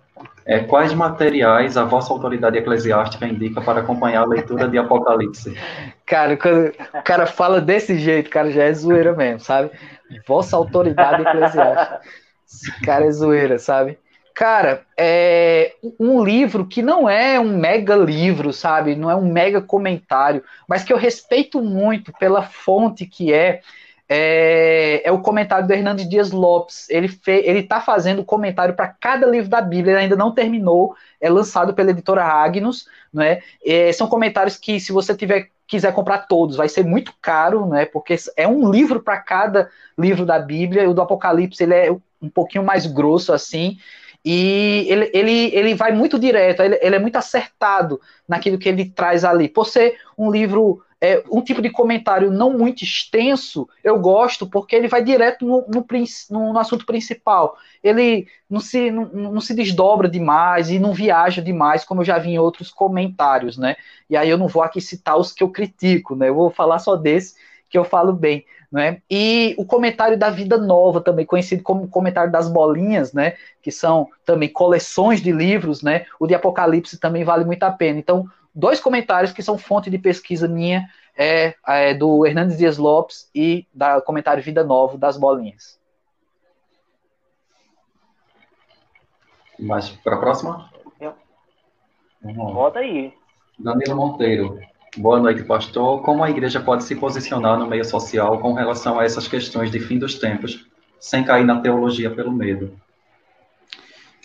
[0.46, 5.56] É, quais materiais a vossa autoridade eclesiástica indica para acompanhar a leitura de Apocalipse?
[6.04, 9.70] Cara, quando o cara fala desse jeito, cara, já é zoeira mesmo, sabe?
[10.28, 12.00] Vossa autoridade eclesiástica.
[12.46, 13.98] Esse cara é zoeira, sabe?
[14.34, 18.96] Cara, é um livro que não é um mega livro, sabe?
[18.96, 23.60] Não é um mega comentário, mas que eu respeito muito pela fonte que é,
[24.08, 26.88] é, é, o comentário do Hernandes Dias Lopes.
[26.90, 27.10] Ele
[27.60, 31.90] está fazendo comentário para cada livro da Bíblia, ele ainda não terminou, é lançado pela
[31.90, 32.86] editora Agnus.
[33.12, 33.40] Né?
[33.64, 37.86] É, são comentários que, se você tiver quiser comprar todos, vai ser muito caro, né?
[37.86, 40.88] porque é um livro para cada livro da Bíblia.
[40.88, 41.90] O do Apocalipse ele é
[42.20, 43.78] um pouquinho mais grosso assim.
[44.24, 48.86] E ele, ele, ele vai muito direto, ele, ele é muito acertado naquilo que ele
[48.86, 49.48] traz ali.
[49.48, 54.74] Por ser um livro é, um tipo de comentário não muito extenso, eu gosto, porque
[54.74, 57.58] ele vai direto no, no, no assunto principal.
[57.82, 62.16] Ele não se, não, não, se desdobra demais e não viaja demais, como eu já
[62.16, 63.76] vi em outros comentários, né?
[64.08, 66.30] E aí eu não vou aqui citar os que eu critico, né?
[66.30, 67.34] Eu vou falar só desse
[67.68, 69.02] que eu falo bem, né?
[69.10, 73.34] E o comentário da Vida Nova, também conhecido como comentário das bolinhas, né?
[73.60, 76.06] Que são também coleções de livros, né?
[76.18, 77.98] O de Apocalipse também vale muito a pena.
[77.98, 83.28] Então, dois comentários que são fonte de pesquisa minha, é, é do Hernandes Dias Lopes
[83.34, 85.78] e da comentário Vida Nova das Bolinhas.
[89.58, 90.70] Mas para a próxima?
[92.22, 93.12] Volta aí.
[93.58, 94.58] Danilo Monteiro.
[94.96, 96.02] Boa noite, pastor.
[96.02, 99.78] Como a igreja pode se posicionar no meio social com relação a essas questões de
[99.78, 100.66] fim dos tempos,
[100.98, 102.80] sem cair na teologia pelo medo?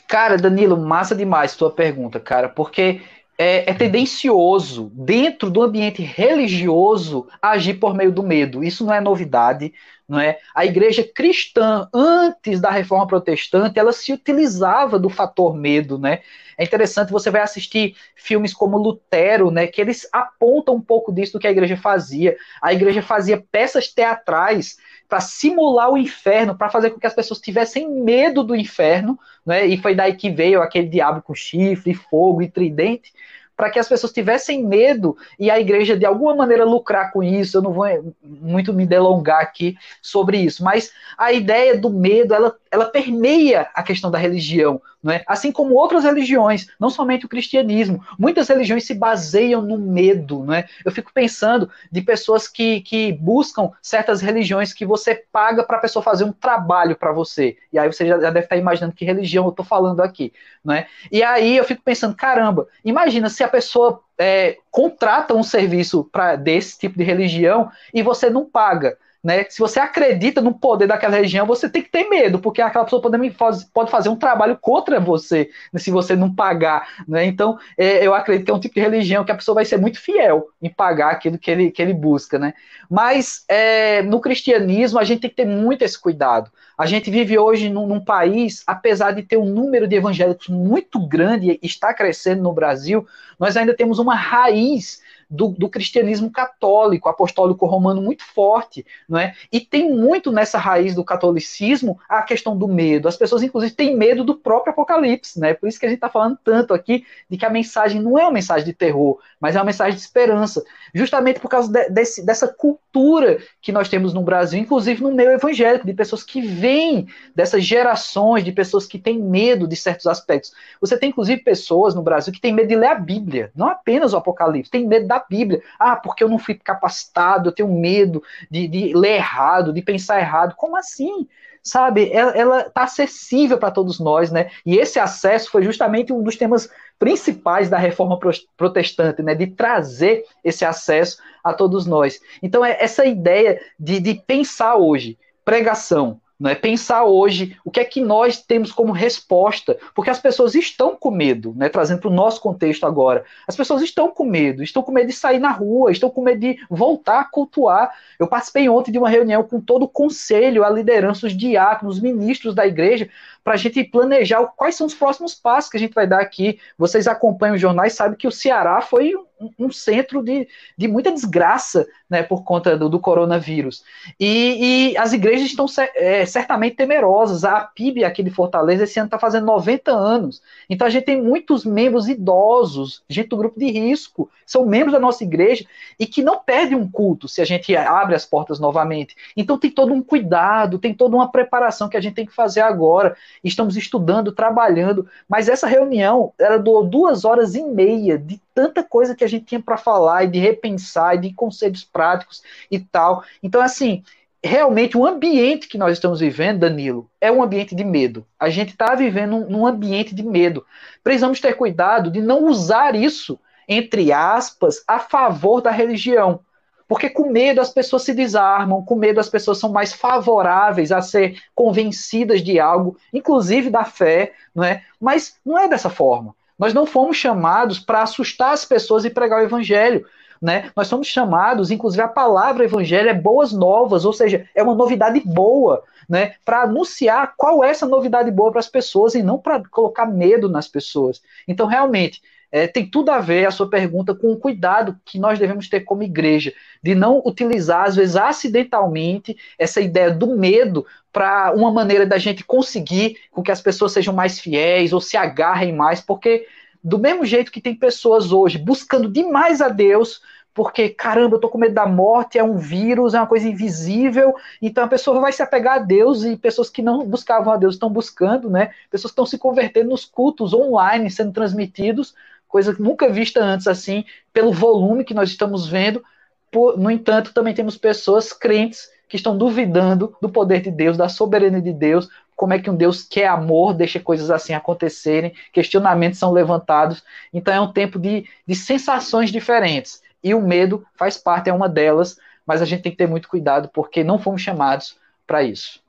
[0.08, 3.02] Cara, Danilo, massa demais tua pergunta, cara, porque
[3.40, 8.62] é, é, tendencioso, dentro do ambiente religioso, agir por meio do medo.
[8.64, 9.74] Isso não é novidade,
[10.10, 10.40] não é?
[10.56, 16.22] A igreja cristã, antes da reforma protestante, ela se utilizava do fator medo, né?
[16.58, 21.34] É interessante, você vai assistir filmes como Lutero, né, que eles apontam um pouco disso
[21.34, 22.36] do que a igreja fazia.
[22.62, 27.40] A igreja fazia peças teatrais para simular o inferno, para fazer com que as pessoas
[27.40, 29.66] tivessem medo do inferno, né?
[29.66, 33.14] E foi daí que veio aquele diabo com chifre, fogo e tridente,
[33.60, 37.58] para que as pessoas tivessem medo e a igreja de alguma maneira lucrar com isso.
[37.58, 37.86] Eu não vou
[38.24, 43.82] muito me delongar aqui sobre isso, mas a ideia do medo ela, ela permeia a
[43.82, 45.24] questão da religião, não é?
[45.26, 48.04] Assim como outras religiões, não somente o cristianismo.
[48.18, 50.68] Muitas religiões se baseiam no medo, não é?
[50.86, 55.82] Eu fico pensando de pessoas que, que buscam certas religiões que você paga para a
[55.82, 57.58] pessoa fazer um trabalho para você.
[57.74, 60.32] E aí você já deve estar imaginando que religião eu estou falando aqui,
[60.64, 60.88] não é?
[61.12, 66.36] E aí eu fico pensando, caramba, imagina se a pessoa é, contrata um serviço para
[66.36, 68.98] desse tipo de religião e você não paga.
[69.24, 69.46] Né?
[69.50, 73.02] Se você acredita no poder daquela região, você tem que ter medo, porque aquela pessoa
[73.02, 76.88] pode, pode fazer um trabalho contra você, né, se você não pagar.
[77.08, 77.26] Né?
[77.26, 79.78] Então, é, eu acredito que é um tipo de religião que a pessoa vai ser
[79.78, 82.40] muito fiel em pagar aquilo que ele, que ele busca.
[82.40, 82.54] Né?
[82.90, 86.50] Mas é, no cristianismo, a gente tem que ter muito esse cuidado.
[86.78, 91.06] A gente vive hoje num, num, país, apesar de ter um número de evangélicos muito
[91.06, 93.06] grande e está crescendo no Brasil,
[93.38, 99.36] nós ainda temos uma raiz do, do, cristianismo católico, apostólico romano muito forte, não é?
[99.52, 103.08] E tem muito nessa raiz do catolicismo a questão do medo.
[103.08, 105.54] As pessoas, inclusive, têm medo do próprio Apocalipse, né?
[105.54, 108.24] Por isso que a gente está falando tanto aqui de que a mensagem não é
[108.24, 110.64] uma mensagem de terror, mas é uma mensagem de esperança,
[110.94, 115.32] justamente por causa de, desse, dessa cultura que nós temos no Brasil, inclusive no meio
[115.32, 120.54] evangélico, de pessoas que vêm dessas gerações, de pessoas que têm medo de certos aspectos.
[120.82, 124.14] Você tem, inclusive, pessoas no Brasil que têm medo de ler a Bíblia, não apenas
[124.14, 125.62] o Apocalipse, tem medo da Bíblia.
[125.80, 130.20] Ah, porque eu não fui capacitado, eu tenho medo de, de ler errado, de pensar
[130.20, 130.56] errado.
[130.56, 131.28] Como assim?
[131.62, 134.50] Sabe, ela está acessível para todos nós, né?
[134.66, 138.18] E esse acesso foi justamente um dos temas principais da reforma
[138.56, 139.36] protestante, né?
[139.36, 142.20] De trazer esse acesso a todos nós.
[142.42, 147.84] Então, é essa ideia de, de pensar hoje, pregação, é Pensar hoje o que é
[147.84, 151.68] que nós temos como resposta, porque as pessoas estão com medo, né?
[151.68, 153.26] trazendo para o nosso contexto agora.
[153.48, 156.40] As pessoas estão com medo, estão com medo de sair na rua, estão com medo
[156.40, 157.92] de voltar a cultuar.
[158.18, 162.02] Eu participei ontem de uma reunião com todo o conselho, a liderança, os diáconos, os
[162.02, 163.10] ministros da igreja,
[163.50, 166.60] para a gente planejar quais são os próximos passos que a gente vai dar aqui.
[166.78, 171.12] Vocês acompanham os jornais, sabem que o Ceará foi um, um centro de, de muita
[171.12, 173.84] desgraça né, por conta do, do coronavírus.
[174.20, 177.44] E, e, as igrejas estão é, certamente temerosas.
[177.44, 180.42] A PIB aqui de Fortaleza esse ano está fazendo 90 anos.
[180.70, 185.00] Então a gente tem muitos membros idosos, gente do grupo de risco, são membros da
[185.00, 185.66] nossa igreja
[186.00, 189.16] e que não perdem um culto se a gente abre as portas novamente.
[189.38, 192.62] Então tem todo um cuidado, tem toda uma preparação que a gente tem que fazer
[192.62, 199.16] agora estamos estudando, trabalhando, mas essa reunião era duas horas e meia de tanta coisa
[199.16, 203.24] que a gente tinha para falar e de repensar e de conselhos práticos e tal.
[203.42, 204.04] Então, assim,
[204.44, 208.26] realmente o ambiente que nós estamos vivendo, Danilo, é um ambiente de medo.
[208.40, 210.66] A gente está vivendo num ambiente de medo.
[211.04, 216.42] Precisamos ter cuidado de não usar isso, entre aspas, a favor da religião.
[216.90, 221.04] Porque com medo as pessoas se desarmam, com medo as pessoas são mais favoráveis a
[221.04, 224.84] ser convencidas de algo, inclusive da fé, não é?
[225.00, 226.36] Mas não é dessa forma.
[226.58, 230.04] Nós não fomos chamados para assustar as pessoas e pregar o evangelho.
[230.42, 230.72] Né?
[230.76, 235.22] Nós somos chamados, inclusive a palavra evangelho é boas novas, ou seja, é uma novidade
[235.24, 236.36] boa, né?
[236.44, 240.50] Para anunciar qual é essa novidade boa para as pessoas e não para colocar medo
[240.50, 241.22] nas pessoas.
[241.48, 242.22] Então, realmente,
[242.52, 245.82] é, tem tudo a ver a sua pergunta com o cuidado que nós devemos ter
[245.82, 252.06] como igreja, de não utilizar, às vezes, acidentalmente, essa ideia do medo para uma maneira
[252.06, 256.48] da gente conseguir com que as pessoas sejam mais fiéis ou se agarrem mais, porque
[256.84, 260.22] do mesmo jeito que tem pessoas hoje buscando demais a Deus,
[260.54, 264.36] porque caramba, eu tô com medo da morte, é um vírus, é uma coisa invisível,
[264.62, 267.76] então a pessoa vai se apegar a Deus e pessoas que não buscavam a Deus
[267.76, 268.72] estão buscando, né?
[268.90, 272.16] Pessoas estão se convertendo nos cultos online sendo transmitidos,
[272.50, 276.04] coisa nunca vista antes assim, pelo volume que nós estamos vendo.
[276.52, 281.08] Por, no entanto, também temos pessoas crentes que estão duvidando do poder de Deus, da
[281.08, 285.34] soberania de Deus, como é que um Deus que é amor deixa coisas assim acontecerem,
[285.54, 287.04] questionamentos são levantados.
[287.34, 290.02] Então é um tempo de, de sensações diferentes.
[290.24, 293.28] E o medo faz parte, é uma delas, mas a gente tem que ter muito
[293.28, 295.82] cuidado, porque não fomos chamados para isso.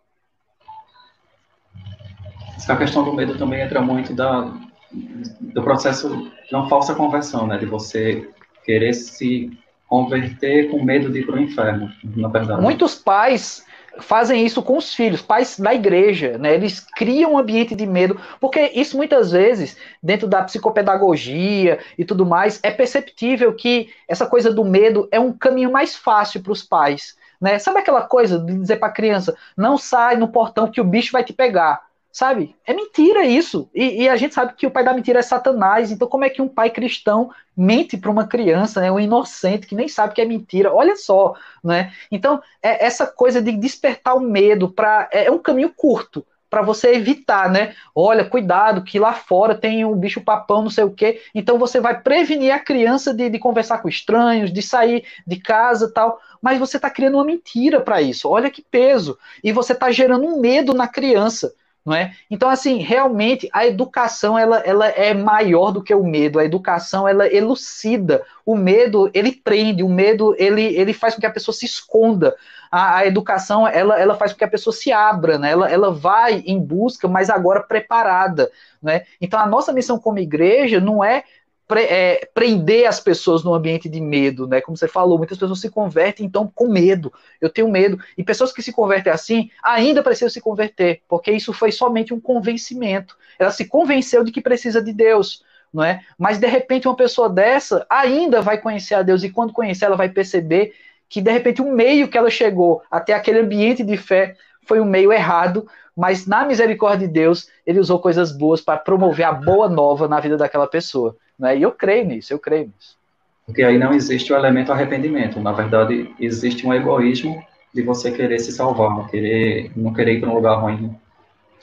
[2.57, 4.53] Essa questão do medo também entra muito da,
[4.93, 7.59] do processo de uma falsa conversão, né?
[7.59, 8.29] De você
[8.65, 9.51] querer se
[9.89, 12.63] converter com medo de ir para o inferno, na verdade.
[12.63, 13.65] Muitos pais
[13.99, 16.55] fazem isso com os filhos, pais da igreja, né?
[16.55, 22.25] Eles criam um ambiente de medo, porque isso muitas vezes, dentro da psicopedagogia e tudo
[22.25, 26.63] mais, é perceptível que essa coisa do medo é um caminho mais fácil para os
[26.63, 27.17] pais.
[27.41, 27.59] Né?
[27.59, 31.13] Sabe aquela coisa de dizer para a criança, não sai no portão que o bicho
[31.13, 31.90] vai te pegar.
[32.13, 32.57] Sabe?
[32.67, 33.71] É mentira isso.
[33.73, 35.93] E, e, a gente sabe que o pai da mentira é Satanás.
[35.93, 38.91] Então, como é que um pai cristão mente para uma criança, né?
[38.91, 40.75] Um inocente que nem sabe que é mentira?
[40.75, 41.93] Olha só, né?
[42.11, 46.63] Então, é essa coisa de despertar o medo para é, é um caminho curto para
[46.63, 47.75] você evitar, né?
[47.95, 51.23] Olha, cuidado, que lá fora tem um bicho papão, não sei o quê.
[51.33, 55.93] Então você vai prevenir a criança de, de conversar com estranhos, de sair de casa
[55.95, 56.21] tal.
[56.43, 58.29] Mas você está criando uma mentira para isso.
[58.29, 59.17] Olha que peso.
[59.45, 62.15] E você está gerando um medo na criança não é?
[62.31, 66.39] Então, assim, realmente a educação ela, ela é maior do que o medo.
[66.39, 68.23] A educação ela elucida.
[68.45, 69.83] O medo ele prende.
[69.83, 72.37] O medo ele, ele faz com que a pessoa se esconda.
[72.71, 75.53] A, a educação ela, ela faz com que a pessoa se abra, né?
[75.53, 78.51] Ela, ela vai em busca, mas agora preparada,
[78.83, 79.05] né?
[79.21, 81.25] Então, a nossa missão como igreja não é
[81.71, 84.61] pre, é, prender as pessoas no ambiente de medo, né?
[84.61, 87.13] Como você falou, muitas pessoas se convertem então com medo.
[87.41, 87.97] Eu tenho medo.
[88.19, 92.21] E pessoas que se convertem assim ainda precisam se converter, porque isso foi somente um
[92.21, 93.17] convencimento.
[93.39, 96.01] Ela se convenceu de que precisa de Deus, não é?
[96.19, 99.97] Mas de repente uma pessoa dessa ainda vai conhecer a Deus e quando conhecer ela
[99.97, 100.75] vai perceber
[101.09, 104.35] que de repente o meio que ela chegou até aquele ambiente de fé
[104.67, 109.25] foi um meio errado, mas na misericórdia de Deus, ele usou coisas boas para promover
[109.25, 111.17] a boa nova na vida daquela pessoa.
[111.41, 111.57] Né?
[111.57, 112.99] E eu creio nisso, eu creio nisso.
[113.47, 115.41] Porque aí não existe o elemento arrependimento.
[115.41, 117.43] Na verdade, existe um egoísmo
[117.75, 120.95] de você querer se salvar, não querer, não querer ir para um lugar ruim.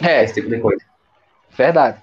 [0.04, 0.24] É.
[0.24, 0.84] Esse tipo de coisa.
[1.52, 2.02] Verdade.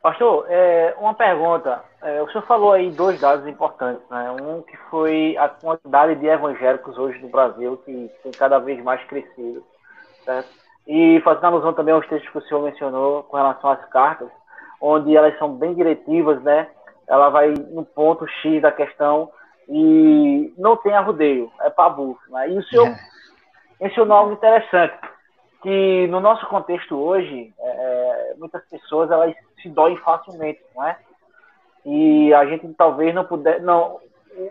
[0.00, 1.82] Pastor, é, uma pergunta.
[2.00, 4.30] É, o senhor falou aí dois dados importantes, né?
[4.40, 9.02] Um que foi a quantidade de evangélicos hoje no Brasil, que tem cada vez mais
[9.04, 9.64] crescido,
[10.24, 10.48] certo?
[10.86, 14.28] E fazendo alusão também aos textos que o senhor mencionou com relação às cartas,
[14.80, 16.68] onde elas são bem diretivas, né?
[17.06, 19.30] Ela vai no ponto X da questão
[19.68, 22.18] e não tem arrudeio, é pabu.
[22.28, 22.50] Né?
[22.50, 22.96] E o senhor é.
[23.80, 24.98] mencionou algo interessante,
[25.62, 30.96] que no nosso contexto hoje, é, é, muitas pessoas elas se doem facilmente, não é?
[31.84, 34.00] E a gente talvez não puder, não,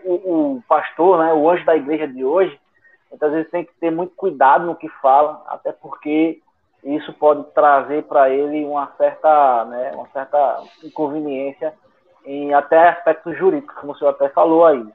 [0.04, 2.58] o, o pastor, né, o anjo da igreja de hoje,
[3.10, 6.40] muitas vezes tem que ter muito cuidado no que fala, até porque
[6.82, 11.74] isso pode trazer para ele uma certa, né, uma certa inconveniência
[12.24, 14.86] em até aspectos jurídicos, como o senhor até falou aí.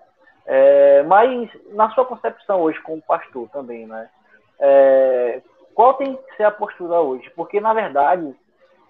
[0.45, 4.09] É, mas na sua concepção hoje como pastor também, né?
[4.59, 5.41] É,
[5.73, 7.29] qual tem que ser a postura hoje?
[7.35, 8.35] Porque na verdade,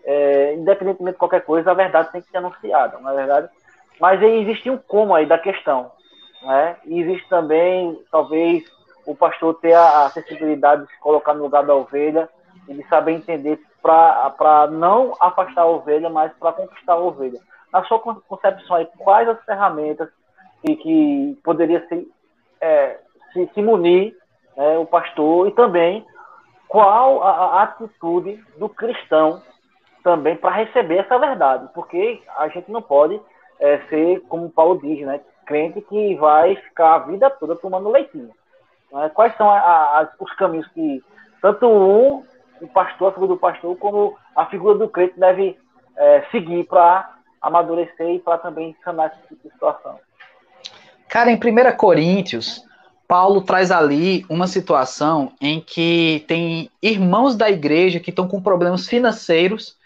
[0.04, 3.50] é, independentemente de qualquer coisa, a verdade tem que ser anunciada, na é verdade.
[4.00, 5.92] Mas existe um como aí da questão,
[6.42, 6.78] né?
[6.86, 8.64] E existe também, talvez,
[9.06, 12.30] o pastor ter a, a sensibilidade de se colocar no lugar da ovelha
[12.68, 17.40] ele saber entender para não afastar a ovelha, mas para conquistar a ovelha.
[17.72, 20.10] Na sua concepção aí, quais as ferramentas
[20.64, 21.86] que, que poderia
[22.60, 23.00] é,
[23.34, 24.16] se, se munir
[24.56, 26.06] né, o pastor e também
[26.68, 29.42] qual a, a atitude do cristão
[30.04, 33.20] também para receber essa verdade, porque a gente não pode
[33.60, 38.32] é, ser, como Paulo diz, né, crente que vai ficar a vida toda tomando leitinho.
[38.92, 39.10] Né?
[39.14, 41.04] Quais são a, a, os caminhos que
[41.42, 42.24] tanto um,
[42.62, 45.58] o pastor, a figura do pastor, como a figura do crente deve
[45.98, 50.00] é, seguir para amadurecer e para também sanar de situação?
[51.10, 52.66] Cara, em 1 Coríntios,
[53.08, 58.88] Paulo traz ali uma situação em que tem irmãos da igreja que estão com problemas
[58.88, 59.78] financeiros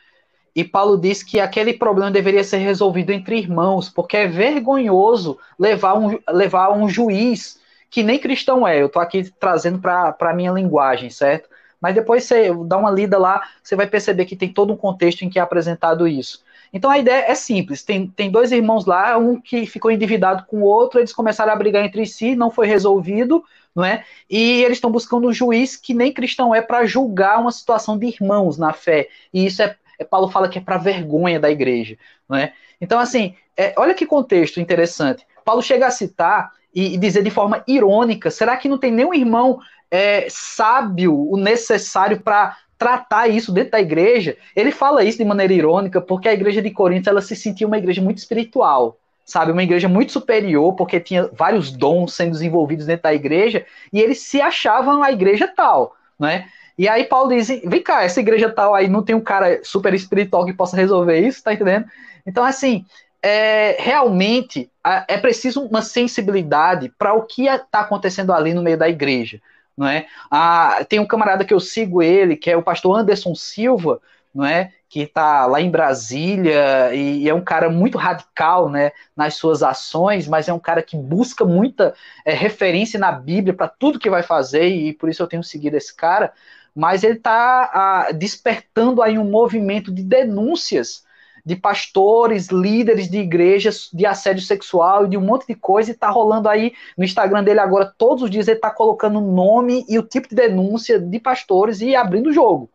[0.55, 5.97] e Paulo diz que aquele problema deveria ser resolvido entre irmãos, porque é vergonhoso levar
[5.97, 7.59] um, levar um juiz
[7.89, 8.81] que nem cristão é.
[8.81, 11.49] Eu estou aqui trazendo para a minha linguagem, certo?
[11.85, 15.23] Mas depois você dá uma lida lá, você vai perceber que tem todo um contexto
[15.23, 16.43] em que é apresentado isso.
[16.73, 20.57] Então a ideia é simples: tem, tem dois irmãos lá, um que ficou endividado com
[20.57, 23.43] o outro, eles começaram a brigar entre si, não foi resolvido,
[23.75, 24.03] não é?
[24.27, 28.07] E eles estão buscando um juiz que nem cristão é para julgar uma situação de
[28.07, 29.07] irmãos na fé.
[29.31, 31.97] E isso é é, Paulo fala que é para vergonha da igreja.
[32.27, 32.53] Não é?
[32.79, 35.25] Então, assim, é, olha que contexto interessante.
[35.43, 39.13] Paulo chega a citar e, e, dizer de forma irônica: será que não tem nenhum
[39.13, 39.59] irmão
[39.95, 44.35] é, sábio o necessário para tratar isso dentro da igreja?
[44.55, 47.77] Ele fala isso de maneira irônica porque a igreja de Corinto ela se sentia uma
[47.77, 48.97] igreja muito espiritual.
[49.27, 53.99] Sabe, uma igreja muito superior, porque tinha vários dons sendo desenvolvidos dentro da igreja, e
[53.99, 56.45] eles se achavam a igreja tal, né?
[56.77, 59.95] E aí Paulo diz: vem cá, essa igreja tal aí não tem um cara super
[59.95, 61.87] espiritual que possa resolver isso, tá entendendo?
[62.23, 62.85] Então, assim,
[63.19, 64.69] é, realmente
[65.07, 69.41] é preciso uma sensibilidade para o que está acontecendo ali no meio da igreja.
[69.77, 70.07] Não é?
[70.31, 74.01] Ah, tem um camarada que eu sigo ele, que é o pastor Anderson Silva,
[74.33, 74.71] não é?
[74.87, 79.61] que está lá em Brasília e, e, é um cara muito radical né, nas suas
[79.61, 84.09] ações, mas é um cara que busca muita é, referência na Bíblia para tudo que
[84.09, 86.31] vai fazer e por isso eu tenho seguido esse cara
[86.75, 91.04] mas ele está despertando aí um movimento de denúncias
[91.45, 95.93] de pastores, líderes de igrejas de assédio sexual e de um monte de coisa, e
[95.93, 99.85] está rolando aí no Instagram dele agora, todos os dias ele está colocando o nome
[99.87, 102.69] e o tipo de denúncia de pastores e abrindo o jogo.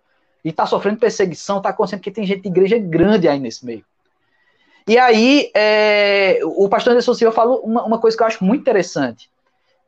[0.45, 3.85] E está sofrendo perseguição, está acontecendo porque tem gente de igreja grande aí nesse meio.
[4.87, 8.61] E aí, é, o pastor Anderson Silva falou uma, uma coisa que eu acho muito
[8.61, 9.29] interessante,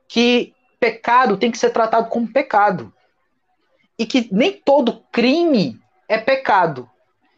[0.08, 2.92] que pecado tem que ser tratado como pecado
[3.98, 6.90] e que nem todo crime é pecado.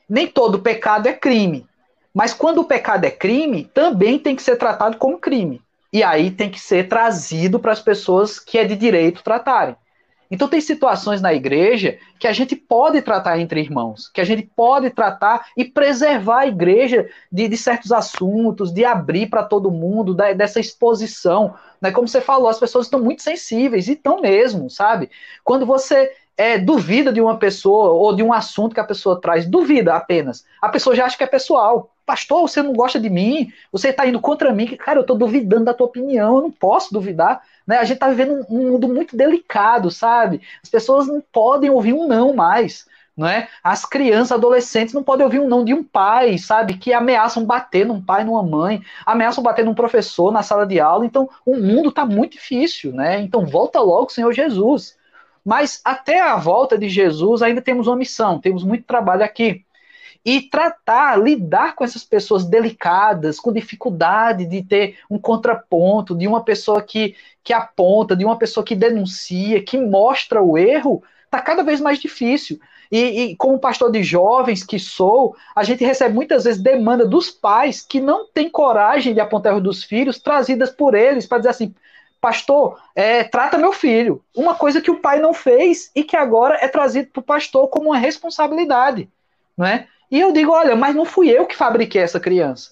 [0.09, 1.67] Nem todo pecado é crime.
[2.13, 5.61] Mas quando o pecado é crime, também tem que ser tratado como crime.
[5.93, 9.77] E aí tem que ser trazido para as pessoas que é de direito tratarem.
[10.31, 14.43] Então tem situações na igreja que a gente pode tratar entre irmãos, que a gente
[14.43, 20.15] pode tratar e preservar a igreja de, de certos assuntos, de abrir para todo mundo,
[20.15, 21.55] da, dessa exposição.
[21.81, 21.93] Né?
[21.93, 25.11] Como você falou, as pessoas estão muito sensíveis, e estão mesmo, sabe?
[25.45, 29.47] Quando você é, duvida de uma pessoa ou de um assunto que a pessoa traz,
[29.47, 30.45] duvida apenas.
[30.61, 31.91] A pessoa já acha que é pessoal.
[32.05, 34.77] Pastor, você não gosta de mim, você está indo contra mim.
[34.77, 37.43] Cara, eu estou duvidando da tua opinião, eu não posso duvidar.
[37.67, 37.79] Né?
[37.79, 40.43] A gente está vivendo um, mundo muito delicado, sabe?
[40.63, 42.87] As pessoas não podem ouvir um não mais.
[43.17, 43.49] Não é?
[43.63, 46.77] As crianças, adolescentes não podem ouvir um não de um pai, sabe?
[46.77, 51.07] Que ameaçam bater num pai, numa mãe, ameaçam bater num professor na sala de aula.
[51.07, 53.21] Então, o mundo está muito difícil, né?
[53.21, 54.97] Então, volta logo, Senhor Jesus.
[55.45, 59.65] Mas até a volta de Jesus ainda temos uma missão, temos muito trabalho aqui.
[60.25, 66.43] E tratar, lidar com essas pessoas delicadas, com dificuldade de ter um contraponto, de uma
[66.43, 71.63] pessoa que, que aponta, de uma pessoa que denuncia, que mostra o erro, está cada
[71.63, 72.59] vez mais difícil.
[72.91, 72.99] E,
[73.33, 77.81] e, como pastor de jovens que sou, a gente recebe muitas vezes demanda dos pais
[77.83, 81.75] que não têm coragem de apontar erro dos filhos, trazidas por eles, para dizer assim:
[82.25, 84.25] pastor, é, trata meu filho.
[84.35, 87.69] Uma coisa que o pai não fez e que agora é trazido para o pastor
[87.69, 89.11] como uma responsabilidade.
[89.55, 89.87] Não é?
[90.11, 92.71] E eu digo, olha, mas não fui eu que fabriquei essa criança.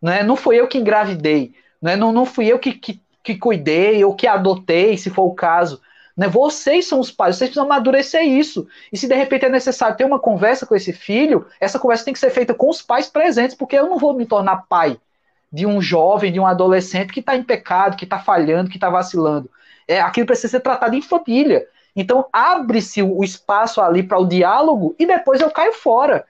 [0.00, 0.22] Não, é?
[0.22, 1.52] não fui eu que engravidei.
[1.82, 1.96] Não, é?
[1.96, 5.82] não, não fui eu que, que, que cuidei ou que adotei, se for o caso.
[6.16, 6.26] Né?
[6.26, 8.66] Vocês são os pais, vocês precisam amadurecer isso.
[8.90, 12.14] E se de repente é necessário ter uma conversa com esse filho, essa conversa tem
[12.14, 14.98] que ser feita com os pais presentes, porque eu não vou me tornar pai
[15.54, 18.90] de um jovem, de um adolescente que está em pecado, que está falhando, que está
[18.90, 19.48] vacilando.
[19.86, 21.64] É, aquilo precisa ser tratado em família.
[21.94, 26.24] Então, abre-se o espaço ali para o diálogo e depois eu caio fora.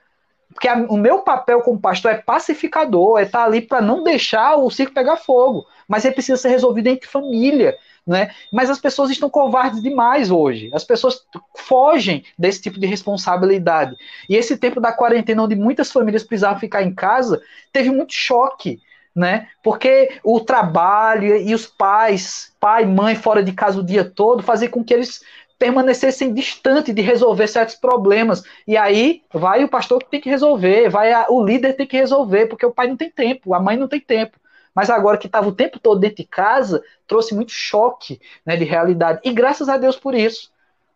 [0.53, 4.03] Porque a, o meu papel como pastor é pacificador, é estar tá ali para não
[4.03, 5.65] deixar o circo pegar fogo.
[5.89, 7.79] Mas ele precisa ser resolvido entre família.
[8.07, 8.31] Né?
[8.53, 10.69] Mas as pessoas estão covardes demais hoje.
[10.75, 11.25] As pessoas
[11.57, 13.97] fogem desse tipo de responsabilidade.
[14.29, 17.41] E esse tempo da quarentena, onde muitas famílias precisavam ficar em casa,
[17.73, 18.83] teve muito choque
[19.15, 19.49] né?
[19.63, 24.69] Porque o trabalho e os pais, pai, mãe fora de casa o dia todo, fazia
[24.69, 25.23] com que eles
[25.59, 28.43] permanecessem distantes de resolver certos problemas.
[28.67, 31.97] E aí vai o pastor que tem que resolver, vai a, o líder tem que
[31.97, 34.39] resolver, porque o pai não tem tempo, a mãe não tem tempo.
[34.75, 38.65] mas agora que estava o tempo todo dentro de casa, trouxe muito choque né, de
[38.65, 39.21] realidade.
[39.25, 40.53] E graças a Deus por isso.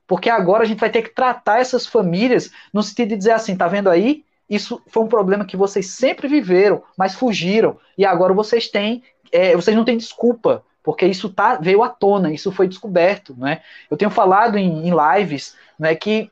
[0.07, 3.57] Porque agora a gente vai ter que tratar essas famílias no sentido de dizer assim,
[3.57, 4.25] tá vendo aí?
[4.49, 7.79] Isso foi um problema que vocês sempre viveram, mas fugiram.
[7.97, 12.33] E agora vocês têm, é, vocês não têm desculpa, porque isso tá, veio à tona,
[12.33, 13.35] isso foi descoberto.
[13.37, 13.61] Né?
[13.91, 16.31] Eu tenho falado em, em lives né, que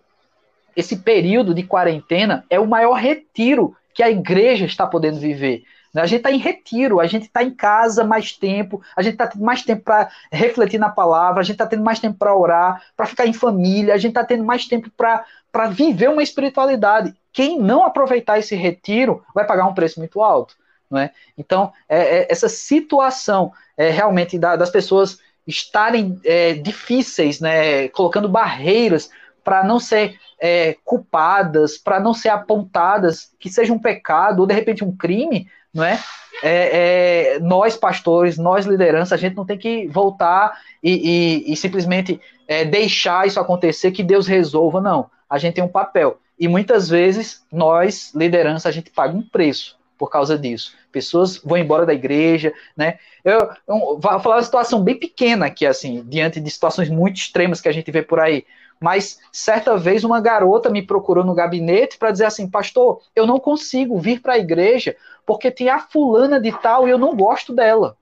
[0.74, 5.64] esse período de quarentena é o maior retiro que a igreja está podendo viver.
[5.92, 6.02] Né?
[6.02, 9.26] A gente está em retiro, a gente está em casa mais tempo, a gente está
[9.26, 12.82] tendo mais tempo para refletir na palavra, a gente está tendo mais tempo para orar,
[12.94, 15.24] para ficar em família, a gente está tendo mais tempo para
[15.68, 20.54] viver uma espiritualidade quem não aproveitar esse retiro vai pagar um preço muito alto.
[20.90, 21.10] Não é?
[21.36, 28.26] Então, é, é, essa situação é, realmente da, das pessoas estarem é, difíceis, né, colocando
[28.26, 29.10] barreiras
[29.44, 34.54] para não ser é, culpadas, para não ser apontadas que seja um pecado ou de
[34.54, 36.00] repente um crime, não é?
[36.42, 41.56] é, é nós pastores, nós liderança, a gente não tem que voltar e, e, e
[41.56, 45.10] simplesmente é, deixar isso acontecer, que Deus resolva, não.
[45.28, 46.18] A gente tem um papel.
[46.38, 50.74] E muitas vezes nós, liderança, a gente paga um preço por causa disso.
[50.92, 52.98] Pessoas vão embora da igreja, né?
[53.24, 57.60] Eu, eu vou falar uma situação bem pequena aqui, assim, diante de situações muito extremas
[57.60, 58.44] que a gente vê por aí.
[58.78, 63.40] Mas certa vez uma garota me procurou no gabinete para dizer assim, pastor, eu não
[63.40, 67.54] consigo vir para a igreja porque tem a fulana de tal e eu não gosto
[67.54, 67.96] dela.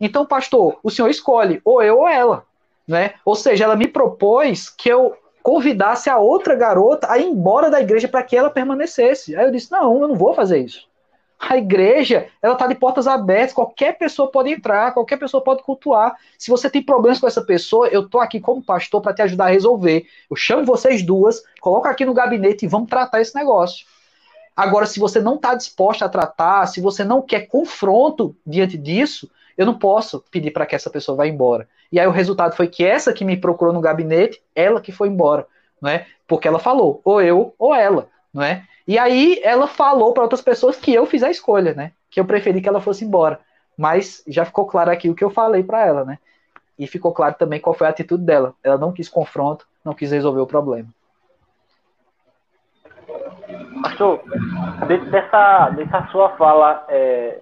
[0.00, 2.44] Então, pastor, o senhor escolhe ou eu ou ela,
[2.86, 3.14] né?
[3.24, 5.16] Ou seja, ela me propôs que eu
[5.48, 9.34] convidasse a outra garota a ir embora da igreja para que ela permanecesse.
[9.34, 10.86] Aí eu disse: não, eu não vou fazer isso.
[11.40, 16.14] A igreja, ela está de portas abertas, qualquer pessoa pode entrar, qualquer pessoa pode cultuar.
[16.36, 19.46] Se você tem problemas com essa pessoa, eu estou aqui como pastor para te ajudar
[19.46, 20.04] a resolver.
[20.30, 23.86] Eu chamo vocês duas, coloco aqui no gabinete e vamos tratar esse negócio.
[24.54, 29.30] Agora, se você não está disposta a tratar, se você não quer confronto diante disso,
[29.58, 31.68] eu não posso pedir para que essa pessoa vá embora.
[31.90, 35.08] E aí o resultado foi que essa que me procurou no gabinete, ela que foi
[35.08, 35.46] embora,
[35.82, 36.06] não é?
[36.28, 38.64] Porque ela falou, ou eu ou ela, não é?
[38.86, 41.90] E aí ela falou para outras pessoas que eu fiz a escolha, né?
[42.08, 43.40] Que eu preferi que ela fosse embora.
[43.76, 46.18] Mas já ficou claro aqui o que eu falei para ela, né?
[46.78, 48.54] E ficou claro também qual foi a atitude dela.
[48.62, 50.88] Ela não quis confronto, não quis resolver o problema.
[53.82, 54.22] Pastor,
[55.10, 57.40] dessa, dessa sua fala é,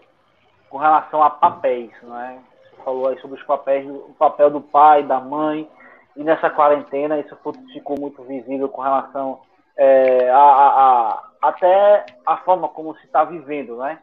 [0.77, 2.37] com relação a papéis, não é?
[2.85, 5.67] falou aí sobre os papéis, o papel do pai, da mãe,
[6.15, 7.35] e nessa quarentena isso
[7.73, 9.41] ficou muito visível com relação
[9.75, 13.99] é, a, a, a, até a forma como se está vivendo, né?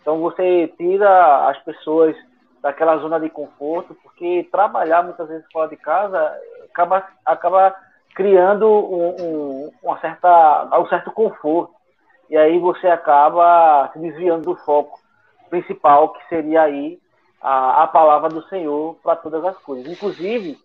[0.00, 2.14] Então você tira as pessoas
[2.62, 6.38] daquela zona de conforto, porque trabalhar muitas vezes fora de casa
[6.70, 7.74] acaba, acaba
[8.14, 11.74] criando um, um, uma certa, um certo conforto.
[12.30, 15.01] E aí você acaba se desviando do foco
[15.52, 16.98] principal, que seria aí
[17.38, 19.86] a, a palavra do Senhor para todas as coisas.
[19.86, 20.58] Inclusive,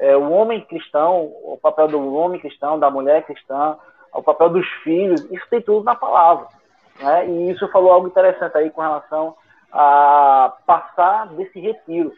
[0.00, 3.76] é, o homem cristão, o papel do homem cristão, da mulher cristã,
[4.12, 6.48] o papel dos filhos, isso tem tudo na palavra.
[7.00, 7.28] Né?
[7.28, 9.36] E isso falou algo interessante aí com relação
[9.70, 12.12] a passar desse retiro.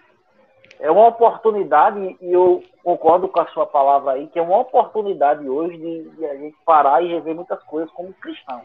[0.81, 5.47] É uma oportunidade, e eu concordo com a sua palavra aí, que é uma oportunidade
[5.47, 8.62] hoje de, de a gente parar e rever muitas coisas como cristão,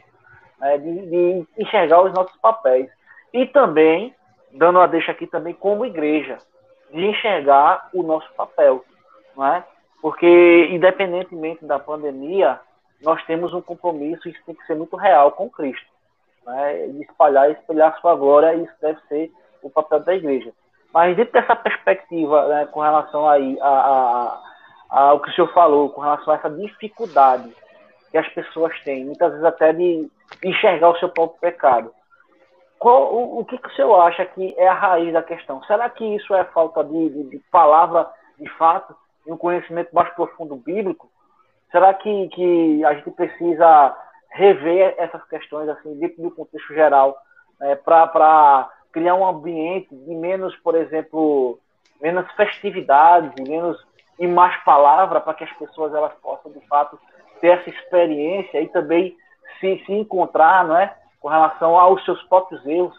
[0.59, 0.77] né?
[0.77, 2.89] de, de enxergar os nossos papéis.
[3.33, 4.13] E também
[4.51, 6.37] dando a deixa aqui também como igreja,
[6.91, 8.83] de enxergar o nosso papel,
[9.35, 9.63] não é?
[10.01, 12.59] Porque, independentemente da pandemia,
[13.01, 15.87] nós temos um compromisso, isso tem que ser muito real com Cristo,
[16.45, 16.87] né?
[16.87, 20.51] de espalhar e espelhar sua glória, e isso deve ser o papel da igreja.
[20.93, 24.41] Mas dentro dessa perspectiva, né, com relação aí a, a,
[24.89, 27.53] a, ao que o senhor falou, com relação a essa dificuldade
[28.09, 30.09] que as pessoas têm, muitas vezes até de
[30.43, 31.93] enxergar o seu próprio pecado,
[32.79, 35.61] qual, o, o que, que o senhor acha que é a raiz da questão?
[35.63, 38.09] Será que isso é falta de, de, de palavra
[38.39, 38.95] de fato
[39.27, 41.09] e um conhecimento mais profundo bíblico?
[41.71, 43.95] Será que, que a gente precisa
[44.31, 47.17] rever essas questões assim dentro do contexto geral
[47.59, 51.59] né, para criar um ambiente de menos, por exemplo,
[52.01, 53.77] menos festividades, menos
[54.17, 56.97] e mais palavra para que as pessoas elas possam de fato
[57.41, 59.15] ter essa experiência e também
[59.59, 60.95] se, se encontrar, não é?
[61.19, 62.95] Com relação aos seus próprios erros.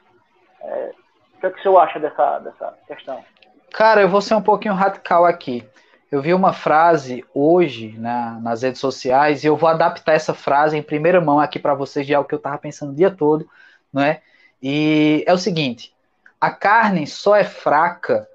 [0.61, 0.93] É,
[1.37, 3.25] o que, é que o senhor acha dessa, dessa questão?
[3.73, 5.67] Cara, eu vou ser um pouquinho radical aqui.
[6.11, 10.77] Eu vi uma frase hoje na, nas redes sociais e eu vou adaptar essa frase
[10.77, 13.49] em primeira mão aqui para vocês de algo que eu estava pensando o dia todo,
[13.93, 14.21] não é?
[14.61, 15.95] E é o seguinte:
[16.41, 18.29] a carne só é fraca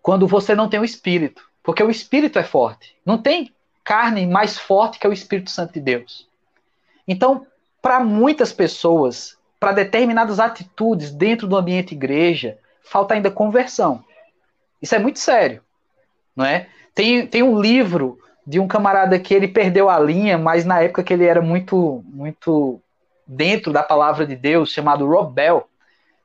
[0.00, 2.96] quando você não tem o espírito, porque o espírito é forte.
[3.04, 3.52] Não tem
[3.86, 6.28] carne mais forte que o Espírito Santo de Deus.
[7.06, 7.46] Então,
[7.86, 14.02] para muitas pessoas, para determinadas atitudes dentro do ambiente igreja, falta ainda conversão.
[14.82, 15.62] Isso é muito sério,
[16.34, 16.66] não é?
[16.92, 21.04] Tem, tem um livro de um camarada que ele perdeu a linha, mas na época
[21.04, 22.80] que ele era muito muito
[23.24, 25.68] dentro da palavra de Deus, chamado Rob Bell.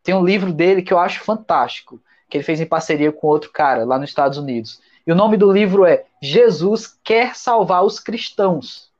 [0.03, 3.51] Tem um livro dele que eu acho fantástico, que ele fez em parceria com outro
[3.51, 4.81] cara lá nos Estados Unidos.
[5.05, 8.90] E o nome do livro é Jesus quer salvar os cristãos.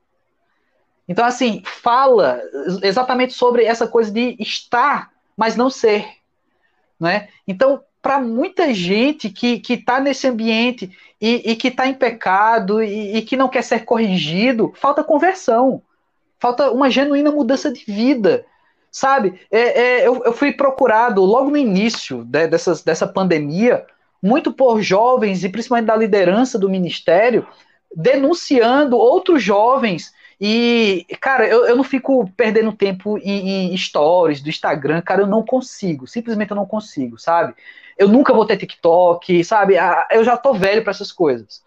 [1.11, 2.41] Então, assim, fala
[2.81, 6.07] exatamente sobre essa coisa de estar, mas não ser.
[6.97, 7.27] Né?
[7.45, 10.89] Então, para muita gente que está nesse ambiente
[11.19, 15.81] e, e que está em pecado e, e, que não quer ser corrigido, falta conversão,
[16.39, 18.45] falta uma genuína mudança de vida,
[18.89, 19.37] sabe?
[19.51, 23.85] É, é, eu, eu, fui procurado logo no início de, dessas, dessa pandemia,
[24.23, 27.45] muito por jovens e principalmente da liderança do ministério,
[27.93, 30.13] denunciando outros jovens.
[30.43, 35.27] E, cara, eu, eu não fico perdendo tempo em, em stories do Instagram, cara, eu
[35.27, 37.53] não consigo, simplesmente eu não consigo, sabe?
[38.01, 39.77] eu nunca vou ter TikTok, sabe?
[39.77, 41.63] Ah, eu já tô velho para essas coisas.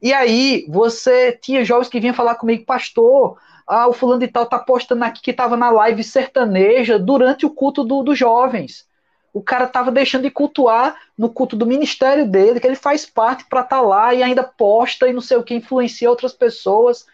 [0.00, 4.46] E aí, você tinha jovens que vinham falar comigo, pastor, ah, o fulano de tal
[4.46, 8.86] tá postando aqui que tava na live sertaneja durante o culto dos do jovens.
[9.32, 13.44] O cara tava deixando de cultuar no culto do ministério dele, que ele faz parte
[13.48, 17.04] para estar tá lá e ainda posta e não sei o que, influencia outras pessoas.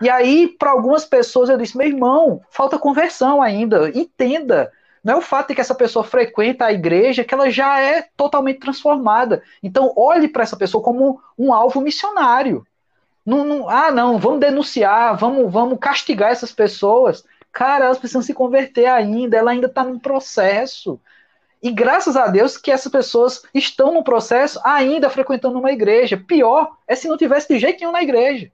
[0.00, 4.72] E aí, para algumas pessoas, eu disse: meu irmão, falta conversão ainda, entenda.
[5.02, 8.06] Não é o fato de que essa pessoa frequenta a igreja que ela já é
[8.16, 9.42] totalmente transformada.
[9.62, 12.66] Então, olhe para essa pessoa como um alvo missionário.
[13.24, 17.24] Não, não, ah, não, vamos denunciar, vamos, vamos castigar essas pessoas.
[17.52, 21.00] Cara, elas precisam se converter ainda, ela ainda está num processo.
[21.62, 26.16] E graças a Deus que essas pessoas estão no processo ainda frequentando uma igreja.
[26.16, 28.50] Pior é se não tivesse de jeito nenhum na igreja.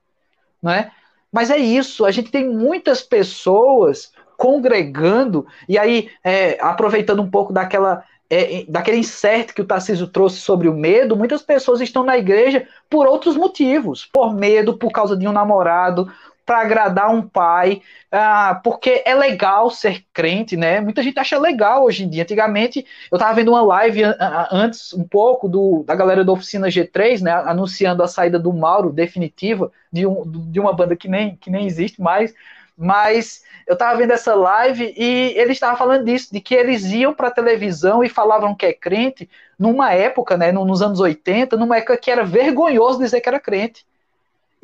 [0.62, 0.90] Não é?
[1.34, 7.52] Mas é isso, a gente tem muitas pessoas congregando, e aí, é, aproveitando um pouco
[7.52, 12.16] daquela, é, daquele insert que o Tarcísio trouxe sobre o medo, muitas pessoas estão na
[12.16, 16.08] igreja por outros motivos, por medo, por causa de um namorado,
[16.44, 17.80] para agradar um pai,
[18.10, 20.80] ah, porque é legal ser crente, né?
[20.80, 22.22] Muita gente acha legal hoje em dia.
[22.22, 24.02] Antigamente, eu estava vendo uma live
[24.50, 27.32] antes, um pouco, do, da galera da Oficina G3, né?
[27.32, 31.66] Anunciando a saída do Mauro, definitiva, de, um, de uma banda que nem, que nem
[31.66, 32.34] existe mais,
[32.76, 37.14] mas eu estava vendo essa live e ele estava falando disso, de que eles iam
[37.14, 39.28] para a televisão e falavam que é crente
[39.58, 43.86] numa época, né, nos anos 80, numa época que era vergonhoso dizer que era crente.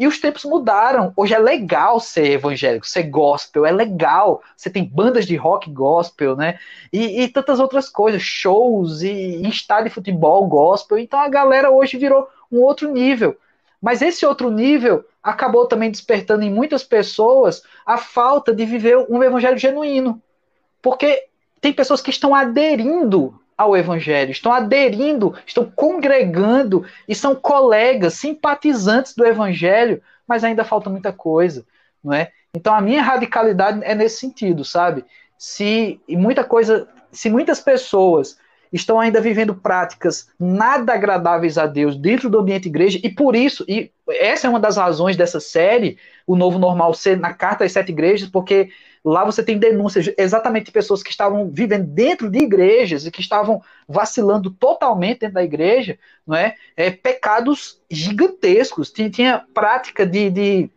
[0.01, 1.13] E os tempos mudaram.
[1.15, 4.43] Hoje é legal ser evangélico, ser gospel, é legal.
[4.57, 6.59] Você tem bandas de rock gospel, né?
[6.91, 10.97] E, e tantas outras coisas, shows e, e estádio de futebol gospel.
[10.97, 13.37] Então a galera hoje virou um outro nível.
[13.79, 19.23] Mas esse outro nível acabou também despertando em muitas pessoas a falta de viver um
[19.23, 20.19] evangelho genuíno.
[20.81, 21.27] Porque
[21.61, 29.15] tem pessoas que estão aderindo ao evangelho, estão aderindo, estão congregando e são colegas, simpatizantes
[29.15, 31.67] do evangelho, mas ainda falta muita coisa,
[32.03, 32.33] não é?
[32.55, 35.05] Então a minha radicalidade é nesse sentido, sabe?
[35.37, 38.39] Se muita coisa, se muitas pessoas
[38.73, 43.63] estão ainda vivendo práticas nada agradáveis a Deus dentro do ambiente igreja, e por isso,
[43.69, 47.73] e essa é uma das razões dessa série, o novo normal ser na carta às
[47.73, 48.71] sete igrejas, porque
[49.05, 53.21] lá você tem denúncias exatamente de pessoas que estavam vivendo dentro de igrejas e que
[53.21, 56.55] estavam vacilando totalmente dentro da igreja, não é?
[56.77, 58.91] é pecados gigantescos.
[58.91, 60.71] Tinha, tinha prática de, de,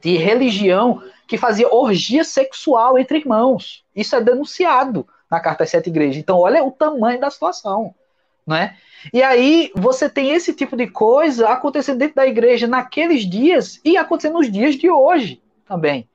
[0.00, 3.84] de religião que fazia orgia sexual entre irmãos.
[3.94, 6.16] Isso é denunciado na carta às sete igrejas.
[6.16, 7.94] Então, olha o tamanho da situação,
[8.46, 8.76] né?
[9.12, 13.96] E aí você tem esse tipo de coisa acontecendo dentro da igreja naqueles dias e
[13.96, 16.08] acontecendo nos dias de hoje também.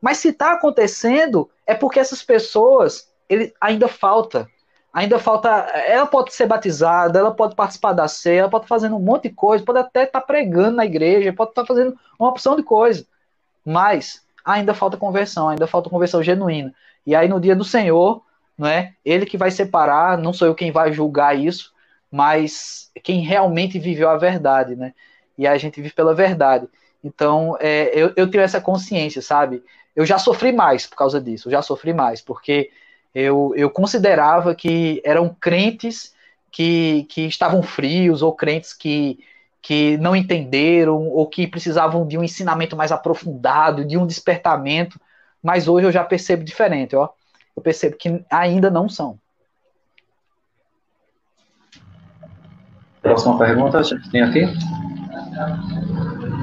[0.00, 4.48] Mas se está acontecendo, é porque essas pessoas, ele ainda falta.
[4.92, 5.48] Ainda falta.
[5.48, 9.24] Ela pode ser batizada, ela pode participar da ceia, ela pode estar fazendo um monte
[9.24, 13.06] de coisa, pode até estar pregando na igreja, pode estar fazendo uma opção de coisa.
[13.64, 16.74] Mas ainda falta conversão, ainda falta conversão genuína.
[17.06, 18.22] E aí no dia do Senhor,
[18.56, 18.94] não é?
[19.04, 21.72] Ele que vai separar, não sou eu quem vai julgar isso,
[22.10, 24.94] mas quem realmente viveu a verdade, né?
[25.36, 26.66] E a gente vive pela verdade.
[27.02, 29.62] Então, é, eu, eu tenho essa consciência, sabe?
[29.98, 32.70] Eu já sofri mais por causa disso, eu já sofri mais, porque
[33.12, 36.14] eu, eu considerava que eram crentes
[36.52, 39.18] que, que estavam frios, ou crentes que,
[39.60, 45.00] que não entenderam, ou que precisavam de um ensinamento mais aprofundado, de um despertamento,
[45.42, 47.08] mas hoje eu já percebo diferente, ó
[47.56, 49.18] eu percebo que ainda não são.
[53.02, 54.44] Próxima pergunta, a gente tem aqui.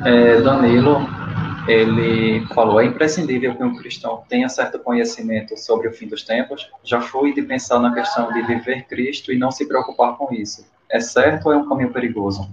[0.04, 1.25] É, Danilo
[1.68, 6.70] ele falou: é imprescindível que um cristão tenha certo conhecimento sobre o fim dos tempos.
[6.84, 10.66] Já fui de pensar na questão de viver Cristo e não se preocupar com isso.
[10.90, 12.50] É certo ou é um caminho perigoso?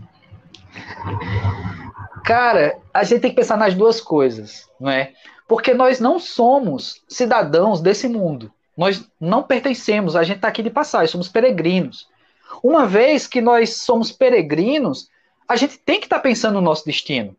[2.24, 5.12] Cara, a gente tem que pensar nas duas coisas, não é?
[5.46, 8.50] Porque nós não somos cidadãos desse mundo.
[8.76, 12.08] Nós não pertencemos, a gente está aqui de passagem, somos peregrinos.
[12.62, 15.10] Uma vez que nós somos peregrinos,
[15.46, 17.36] a gente tem que estar tá pensando no nosso destino.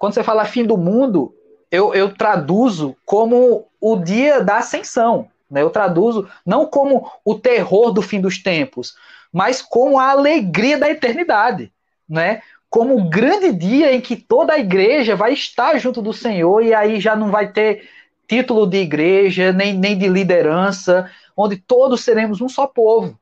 [0.00, 1.34] Quando você fala fim do mundo,
[1.70, 5.28] eu, eu traduzo como o dia da ascensão.
[5.50, 5.60] Né?
[5.60, 8.94] Eu traduzo não como o terror do fim dos tempos,
[9.30, 11.70] mas como a alegria da eternidade.
[12.08, 12.40] Né?
[12.70, 16.72] Como o grande dia em que toda a igreja vai estar junto do Senhor e
[16.72, 17.86] aí já não vai ter
[18.26, 23.18] título de igreja, nem, nem de liderança, onde todos seremos um só povo.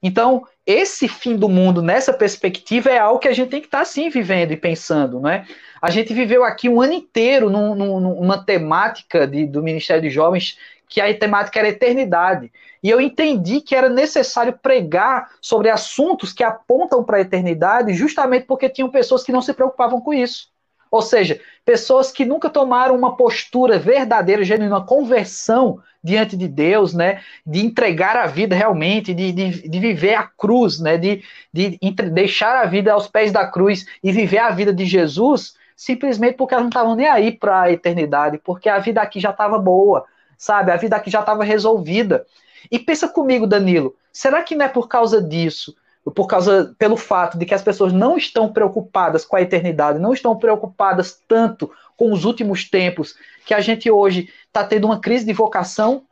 [0.00, 3.84] Então, esse fim do mundo nessa perspectiva é algo que a gente tem que estar
[3.84, 5.46] sim vivendo e pensando, não é?
[5.80, 10.10] A gente viveu aqui um ano inteiro num, num, numa temática de, do Ministério de
[10.10, 10.58] Jovens
[10.88, 12.50] que a temática era eternidade.
[12.82, 18.46] E eu entendi que era necessário pregar sobre assuntos que apontam para a eternidade, justamente
[18.46, 20.53] porque tinham pessoas que não se preocupavam com isso.
[20.94, 26.94] Ou seja, pessoas que nunca tomaram uma postura verdadeira, genuína, uma conversão diante de Deus,
[26.94, 27.20] né?
[27.44, 30.96] De entregar a vida realmente, de, de, de viver a cruz, né?
[30.96, 31.80] De, de
[32.12, 36.54] deixar a vida aos pés da cruz e viver a vida de Jesus, simplesmente porque
[36.54, 40.04] elas não estavam nem aí para a eternidade, porque a vida aqui já estava boa,
[40.38, 40.70] sabe?
[40.70, 42.24] A vida aqui já estava resolvida.
[42.70, 45.74] E pensa comigo, Danilo, será que não é por causa disso,
[46.10, 50.12] por causa pelo fato de que as pessoas não estão preocupadas com a eternidade, não
[50.12, 53.14] estão preocupadas tanto com os últimos tempos,
[53.46, 56.02] que a gente hoje está tendo uma crise de vocação,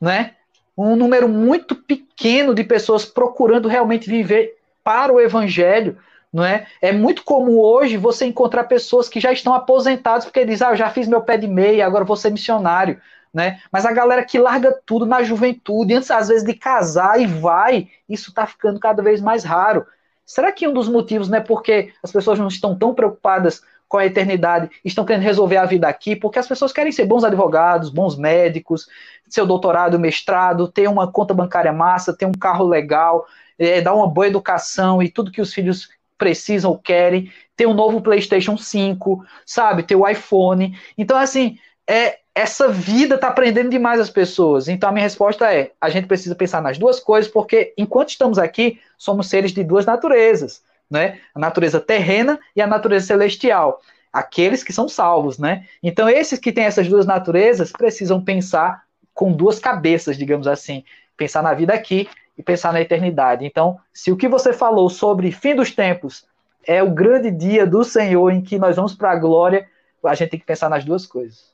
[0.00, 0.32] né?
[0.76, 5.98] Um número muito pequeno de pessoas procurando realmente viver para o evangelho,
[6.32, 6.66] não é?
[6.80, 10.76] É muito comum hoje você encontrar pessoas que já estão aposentadas porque dizem, ah, eu
[10.76, 13.00] já fiz meu pé de meia, agora vou ser missionário,
[13.32, 13.60] né?
[13.70, 17.88] Mas a galera que larga tudo na juventude, antes às vezes de casar e vai,
[18.08, 19.86] isso está ficando cada vez mais raro.
[20.26, 23.98] Será que um dos motivos não é porque as pessoas não estão tão preocupadas com
[23.98, 27.90] a eternidade, estão querendo resolver a vida aqui, porque as pessoas querem ser bons advogados,
[27.90, 28.86] bons médicos,
[29.28, 33.26] seu doutorado, mestrado, ter uma conta bancária massa, ter um carro legal,
[33.58, 37.74] é, dar uma boa educação e tudo que os filhos precisam ou querem, ter um
[37.74, 40.78] novo PlayStation 5, sabe, ter o iPhone.
[40.96, 41.58] Então, assim,
[41.88, 44.66] é, essa vida está prendendo demais as pessoas.
[44.66, 48.38] Então, a minha resposta é: a gente precisa pensar nas duas coisas, porque enquanto estamos
[48.38, 51.20] aqui, somos seres de duas naturezas, né?
[51.34, 53.82] A natureza terrena e a natureza celestial.
[54.10, 55.66] Aqueles que são salvos, né?
[55.82, 60.82] Então, esses que têm essas duas naturezas precisam pensar com duas cabeças, digamos assim.
[61.18, 63.44] Pensar na vida aqui e pensar na eternidade.
[63.44, 66.24] Então, se o que você falou sobre fim dos tempos
[66.66, 69.68] é o grande dia do Senhor em que nós vamos para a glória,
[70.02, 71.50] a gente tem que pensar nas duas coisas.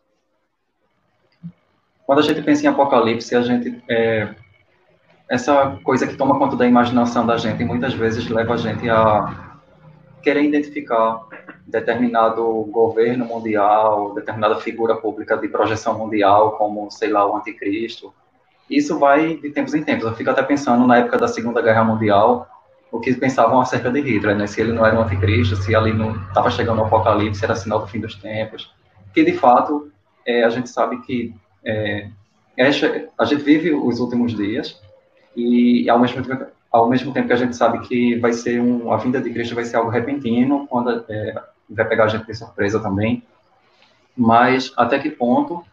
[2.07, 4.29] Quando a gente pensa em Apocalipse, a gente é,
[5.29, 9.59] essa coisa que toma conta da imaginação da gente muitas vezes leva a gente a
[10.23, 11.21] querer identificar
[11.67, 18.15] determinado governo mundial, determinada figura pública de projeção mundial, como, sei lá, o anticristo,
[18.69, 20.05] isso vai de tempos em tempos.
[20.05, 22.49] Eu fico até pensando na época da Segunda Guerra Mundial,
[22.91, 24.47] o que pensavam acerca de Hitler, né?
[24.47, 27.81] Se ele não era um anticristo, se ali não estava chegando o apocalipse, era sinal
[27.81, 28.73] do fim dos tempos.
[29.13, 29.91] Que de fato
[30.25, 31.35] é, a gente sabe que
[31.67, 32.09] é,
[32.59, 34.81] a gente vive os últimos dias
[35.37, 38.93] e ao mesmo tempo ao mesmo tempo que a gente sabe que vai ser um,
[38.93, 42.35] a vinda de Cristo vai ser algo repentino, quando é, vai pegar a gente de
[42.35, 43.23] surpresa também.
[44.15, 45.65] Mas até que ponto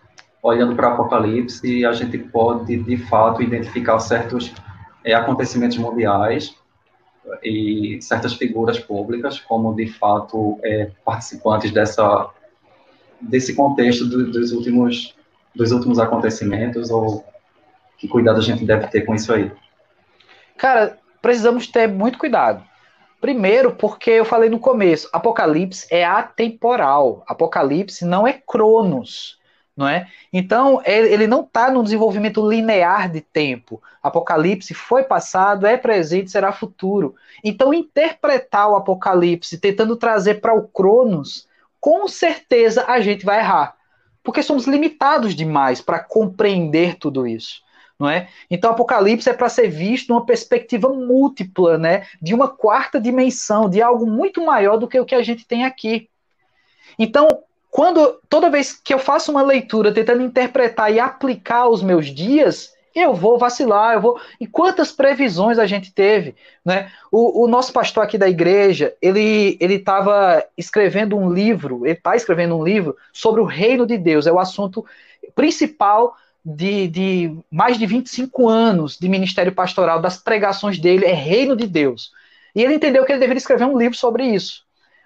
[0.42, 4.54] olhando para o Apocalipse, a gente pode, de fato, identificar certos
[5.04, 6.54] é, acontecimentos mundiais
[7.42, 12.30] e certas figuras públicas como, de fato, é, participantes dessa,
[13.22, 15.16] desse contexto do, dos, últimos,
[15.56, 17.26] dos últimos acontecimentos, ou
[17.98, 19.52] que cuidado a gente deve ter com isso aí?
[20.58, 22.64] Cara, precisamos ter muito cuidado.
[23.22, 27.24] Primeiro, porque eu falei no começo, Apocalipse é atemporal.
[27.28, 29.38] Apocalipse não é Cronos
[29.76, 30.08] não é?
[30.32, 33.82] Então, ele não está no desenvolvimento linear de tempo.
[34.02, 37.16] Apocalipse foi passado, é presente, será futuro.
[37.44, 41.48] Então, interpretar o Apocalipse tentando trazer para o Cronos,
[41.80, 43.76] com certeza a gente vai errar.
[44.24, 47.62] Porque somos limitados demais para compreender tudo isso.
[48.00, 48.28] Não é?
[48.50, 52.08] Então, Apocalipse é para ser visto numa perspectiva múltipla, né?
[52.22, 55.64] de uma quarta dimensão, de algo muito maior do que o que a gente tem
[55.64, 56.10] aqui.
[56.98, 57.28] Então,
[57.70, 62.73] quando toda vez que eu faço uma leitura tentando interpretar e aplicar os meus dias,
[62.96, 64.20] eu vou vacilar, eu vou.
[64.40, 66.92] E quantas previsões a gente teve, né?
[67.12, 72.16] O, o nosso pastor aqui da igreja, ele ele estava escrevendo um livro, ele está
[72.16, 74.86] escrevendo um livro sobre o reino de Deus, é o assunto
[75.36, 76.16] principal
[76.46, 81.68] de, de mais de 25 anos de ministério pastoral, das pregações dele, é reino de
[81.68, 82.12] Deus.
[82.56, 84.64] E ele entendeu que ele deveria escrever um livro sobre isso.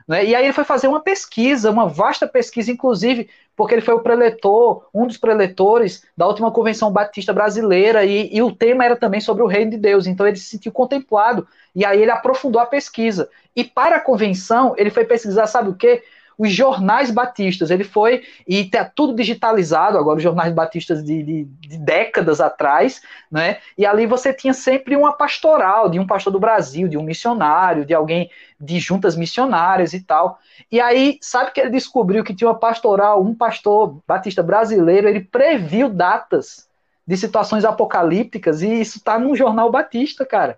[0.07, 0.25] Né?
[0.25, 3.99] E aí ele foi fazer uma pesquisa, uma vasta pesquisa, inclusive, porque ele foi o
[3.99, 9.19] preletor, um dos preletores da última convenção batista brasileira, e, e, o tema era também
[9.19, 12.65] sobre o reino de Deus, então ele se sentiu contemplado, e aí ele aprofundou a
[12.65, 13.29] pesquisa.
[13.55, 16.03] E para a convenção, ele foi pesquisar, sabe o quê?
[16.37, 17.71] Os jornais batistas.
[17.71, 23.01] Ele foi, e está tudo digitalizado agora, os jornais batistas de, de, de, décadas atrás,
[23.31, 23.57] né?
[23.77, 27.85] E ali você tinha sempre uma pastoral, de um pastor do Brasil, de um missionário,
[27.85, 28.29] de alguém
[28.59, 30.39] de juntas missionárias e tal.
[30.71, 35.21] E aí, sabe que ele descobriu que tinha uma pastoral, um pastor batista brasileiro, ele
[35.21, 36.67] previu datas
[37.05, 40.57] de situações apocalípticas, e isso está num jornal batista, cara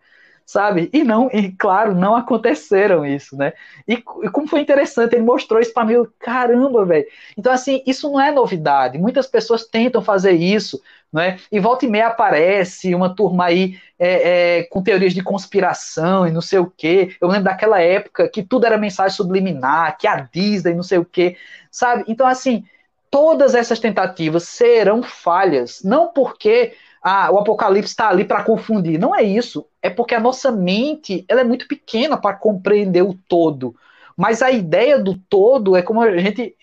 [0.49, 0.89] sabe?
[0.91, 3.53] E não, e claro, não aconteceram isso, né?
[3.87, 7.05] E, e como foi interessante, ele mostrou isso para mim, caramba, velho.
[7.37, 8.97] Então, assim, isso não é novidade.
[8.97, 10.81] Muitas pessoas tentam fazer isso,
[11.13, 11.37] né?
[11.51, 16.31] E volta e meia aparece uma turma aí é, é, com teorias de conspiração e
[16.31, 17.15] não sei o quê.
[17.21, 21.05] Eu lembro daquela época que tudo era mensagem subliminar, que a Disney não sei o
[21.05, 21.37] quê,
[21.69, 22.05] sabe?
[22.07, 22.65] Então, assim,
[23.11, 28.99] todas essas tentativas serão falhas, não porque ah, o Apocalipse está ali para confundir.
[28.99, 29.65] Não é isso.
[29.81, 33.75] É porque a nossa mente ela é muito pequena para compreender o todo.
[34.15, 36.53] Mas a ideia do todo é como a gente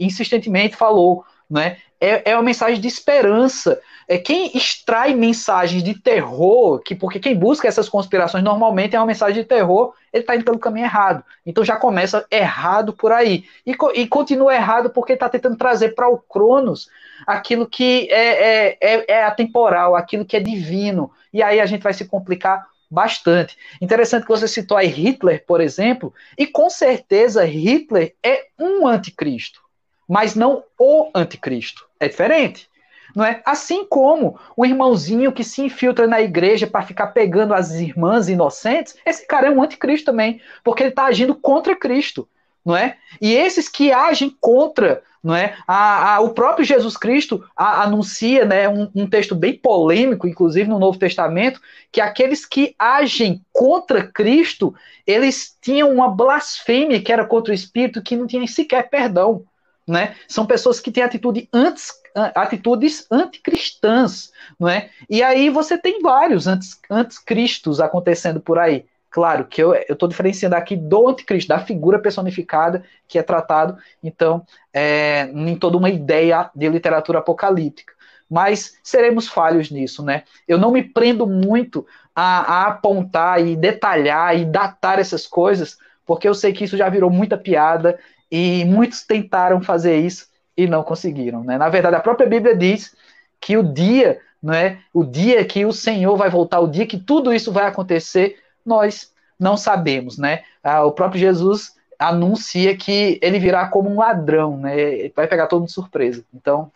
[0.00, 1.76] insistentemente falou, né?
[2.00, 3.78] É, é uma mensagem de esperança.
[4.08, 9.06] É quem extrai mensagens de terror, que porque quem busca essas conspirações normalmente é uma
[9.06, 11.22] mensagem de terror, ele está indo pelo caminho errado.
[11.46, 13.44] Então já começa errado por aí.
[13.66, 16.88] E, e continua errado porque está tentando trazer para o Cronos
[17.26, 21.10] aquilo que é, é, é, é atemporal, aquilo que é divino.
[21.32, 23.56] E aí a gente vai se complicar bastante.
[23.80, 29.60] Interessante que você citou aí Hitler, por exemplo, e com certeza Hitler é um anticristo,
[30.06, 31.86] mas não o anticristo.
[31.98, 32.70] É diferente.
[33.14, 33.42] Não é?
[33.44, 38.96] Assim como o irmãozinho que se infiltra na igreja para ficar pegando as irmãs inocentes,
[39.04, 42.28] esse cara é um anticristo também, porque ele está agindo contra Cristo
[42.64, 42.96] não é?
[43.20, 45.56] E esses que agem contra, não é?
[45.66, 50.68] A, a o próprio Jesus Cristo a, anuncia, né, um, um, texto bem polêmico, inclusive
[50.68, 51.60] no Novo Testamento,
[51.90, 54.74] que aqueles que agem contra Cristo,
[55.06, 59.44] eles tinham uma blasfêmia que era contra o Espírito, que não tinha sequer perdão,
[59.86, 60.14] né?
[60.28, 61.92] São pessoas que têm atitude antes,
[62.34, 64.90] atitudes anticristãs, não é?
[65.08, 68.84] E aí você tem vários antes, anticristos acontecendo por aí.
[69.12, 74.46] Claro que eu estou diferenciando aqui do anticristo, da figura personificada que é tratado, então,
[74.72, 77.92] é, em toda uma ideia de literatura apocalíptica.
[78.28, 80.22] Mas seremos falhos nisso, né?
[80.48, 81.86] Eu não me prendo muito
[82.16, 86.88] a, a apontar e detalhar e datar essas coisas, porque eu sei que isso já
[86.88, 87.98] virou muita piada
[88.30, 91.58] e muitos tentaram fazer isso e não conseguiram, né?
[91.58, 92.96] Na verdade, a própria Bíblia diz
[93.38, 94.20] que o dia,
[94.54, 98.41] é, o dia que o Senhor vai voltar, o dia que tudo isso vai acontecer,
[98.64, 100.44] nós não sabemos, né?
[100.62, 105.08] Ah, o próprio Jesus anuncia que ele virá como um ladrão, né?
[105.14, 106.24] Vai pegar todo mundo de surpresa.
[106.34, 106.70] Então,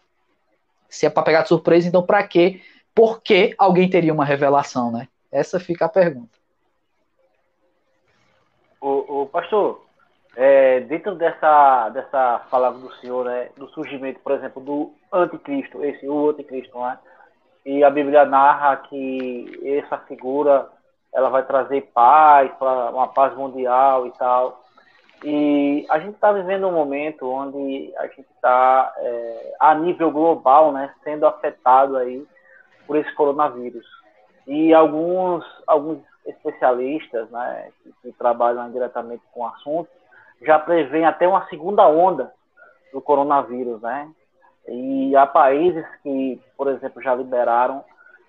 [0.89, 2.61] se é para pegar de surpresa, então para quê?
[2.95, 5.09] Por que alguém teria uma revelação, né?
[5.31, 6.37] Essa fica a pergunta.
[8.81, 9.85] O, o pastor,
[10.37, 16.09] é, dentro dessa dessa fala do senhor, né, do surgimento, por exemplo, do anticristo, esse
[16.09, 16.99] o anticristo, né?
[17.65, 20.71] E a Bíblia narra que essa figura
[21.17, 22.51] ela vai trazer paz,
[22.93, 24.63] uma paz mundial e tal.
[25.25, 30.73] E a gente está vivendo um momento onde a gente está, é, a nível global,
[30.73, 32.23] né, sendo afetado aí
[32.87, 33.87] por esse coronavírus.
[34.47, 39.89] E alguns, alguns especialistas né, que, que trabalham diretamente com o assunto
[40.43, 42.31] já prevêem até uma segunda onda
[42.93, 44.11] do coronavírus, né?
[44.69, 47.83] E há países que, por exemplo, já liberaram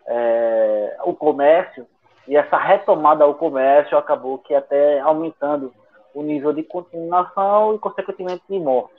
[0.08, 1.86] é, o comércio
[2.28, 5.74] e essa retomada ao comércio acabou que até aumentando
[6.14, 8.98] o nível de contaminação e, consequentemente, de mortes.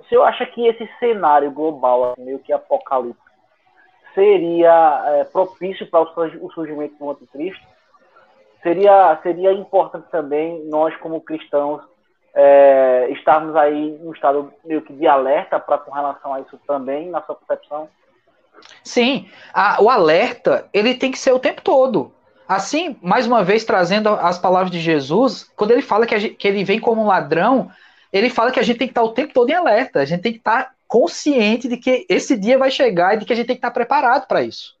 [0.00, 3.24] O senhor acha que esse cenário global, assim, meio que apocalíptico,
[4.14, 7.64] seria é, propício para o surgimento do anticristo?
[8.62, 11.82] Seria, seria importante também nós, como cristãos,
[12.34, 16.58] é, estarmos aí em um estado meio que de alerta para com relação a isso
[16.66, 17.88] também, na sua percepção?
[18.82, 22.15] Sim, a, o alerta ele tem que ser o tempo todo.
[22.48, 26.46] Assim, mais uma vez, trazendo as palavras de Jesus, quando ele fala que, gente, que
[26.46, 27.70] ele vem como um ladrão,
[28.12, 30.22] ele fala que a gente tem que estar o tempo todo em alerta, a gente
[30.22, 33.46] tem que estar consciente de que esse dia vai chegar e de que a gente
[33.46, 34.76] tem que estar preparado para isso.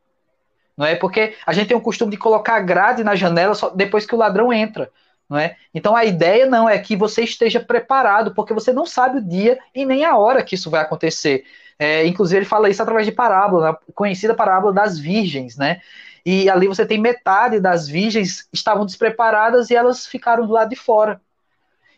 [0.76, 0.94] não é?
[0.94, 4.18] Porque a gente tem o costume de colocar grade na janela só depois que o
[4.18, 4.90] ladrão entra,
[5.28, 5.56] não é?
[5.74, 9.58] Então a ideia não é que você esteja preparado, porque você não sabe o dia
[9.74, 11.44] e nem a hora que isso vai acontecer.
[11.78, 15.80] É, inclusive ele fala isso através de parábola, a conhecida parábola das virgens, né?
[16.26, 20.74] E ali você tem metade das virgens estavam despreparadas e elas ficaram do lado de
[20.74, 21.20] fora.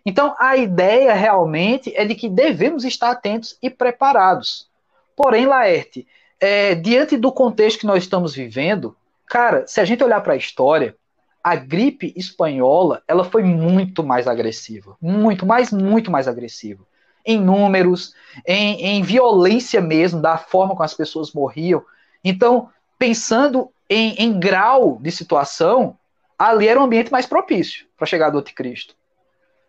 [0.04, 4.68] Então a ideia realmente é de que devemos estar atentos e preparados.
[5.16, 6.06] Porém, Laerte,
[6.38, 8.94] é, diante do contexto que nós estamos vivendo,
[9.26, 10.94] cara, se a gente olhar para a história,
[11.42, 16.84] a gripe espanhola ela foi muito mais agressiva, muito mais, muito mais agressiva,
[17.24, 18.14] em números,
[18.46, 21.82] em, em violência mesmo, da forma como as pessoas morriam.
[22.22, 22.68] Então,
[22.98, 25.96] pensando em, em grau de situação,
[26.38, 28.94] ali era um ambiente mais propício para chegar do anticristo.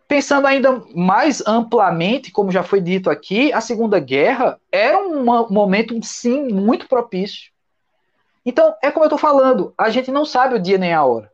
[0.06, 5.98] Pensando ainda mais amplamente, como já foi dito aqui, a Segunda Guerra era um momento,
[6.02, 7.52] sim, muito propício.
[8.44, 11.30] Então, é como eu estou falando, a gente não sabe o dia nem a hora.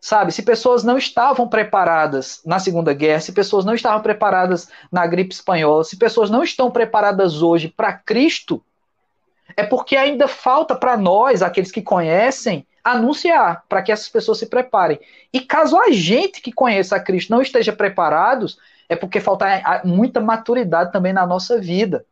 [0.00, 5.06] Sabe, se pessoas não estavam preparadas na Segunda Guerra, se pessoas não estavam preparadas na
[5.06, 8.62] gripe espanhola, se pessoas não estão preparadas hoje para Cristo,
[9.56, 14.46] é porque ainda falta para nós, aqueles que conhecem, anunciar para que essas pessoas se
[14.46, 15.00] preparem.
[15.32, 19.46] E caso a gente que conheça a Cristo não esteja preparados, é porque falta
[19.84, 22.04] muita maturidade também na nossa vida.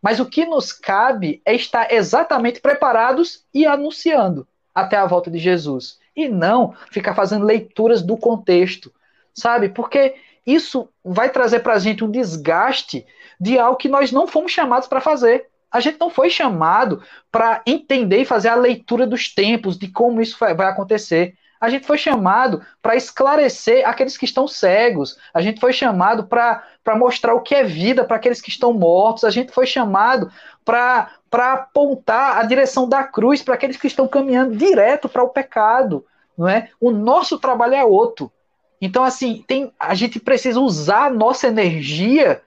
[0.00, 5.38] Mas o que nos cabe é estar exatamente preparados e anunciando até a volta de
[5.38, 5.98] Jesus.
[6.14, 8.92] E não ficar fazendo leituras do contexto,
[9.34, 9.68] sabe?
[9.68, 10.14] Porque
[10.46, 13.06] isso vai trazer para a gente um desgaste
[13.38, 15.49] de algo que nós não fomos chamados para fazer.
[15.70, 20.20] A gente não foi chamado para entender e fazer a leitura dos tempos, de como
[20.20, 21.34] isso vai acontecer.
[21.60, 25.18] A gente foi chamado para esclarecer aqueles que estão cegos.
[25.34, 26.64] A gente foi chamado para
[26.96, 29.24] mostrar o que é vida para aqueles que estão mortos.
[29.24, 30.32] A gente foi chamado
[30.64, 36.04] para apontar a direção da cruz para aqueles que estão caminhando direto para o pecado.
[36.36, 36.70] Não é?
[36.80, 38.32] O nosso trabalho é outro.
[38.80, 42.40] Então, assim, tem, a gente precisa usar a nossa energia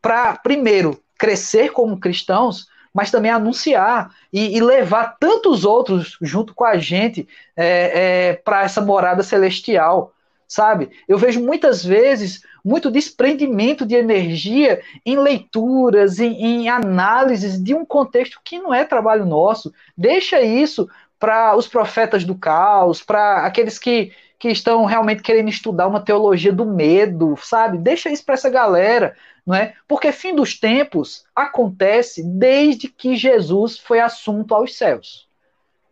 [0.00, 6.64] para, primeiro, crescer como cristãos, mas também anunciar e, e levar tantos outros junto com
[6.64, 10.12] a gente é, é, para essa morada celestial,
[10.46, 10.90] sabe?
[11.08, 17.84] Eu vejo muitas vezes muito desprendimento de energia em leituras, em, em análises de um
[17.84, 19.72] contexto que não é trabalho nosso.
[19.96, 20.88] Deixa isso
[21.18, 26.52] para os profetas do caos, para aqueles que, que estão realmente querendo estudar uma teologia
[26.52, 27.78] do medo, sabe?
[27.78, 29.14] Deixa isso para essa galera
[29.50, 29.74] não é?
[29.88, 35.28] Porque fim dos tempos acontece desde que Jesus foi assunto aos céus.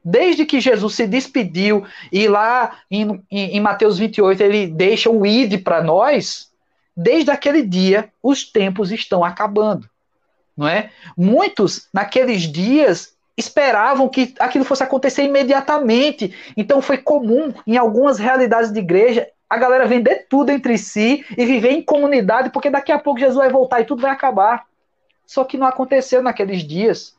[0.05, 5.63] Desde que Jesus se despediu e lá em, em, Mateus 28 ele deixa o id
[5.63, 6.51] para nós,
[6.97, 9.89] desde aquele dia os tempos estão acabando,
[10.57, 10.91] não é?
[11.17, 16.35] Muitos naqueles dias esperavam que aquilo fosse acontecer imediatamente.
[16.57, 21.47] Então foi comum em algumas realidades de igreja a galera vender tudo entre si e
[21.47, 24.67] viver em comunidade, porque daqui a pouco Jesus vai voltar e tudo vai acabar.
[25.27, 27.17] Só que não aconteceu naqueles dias.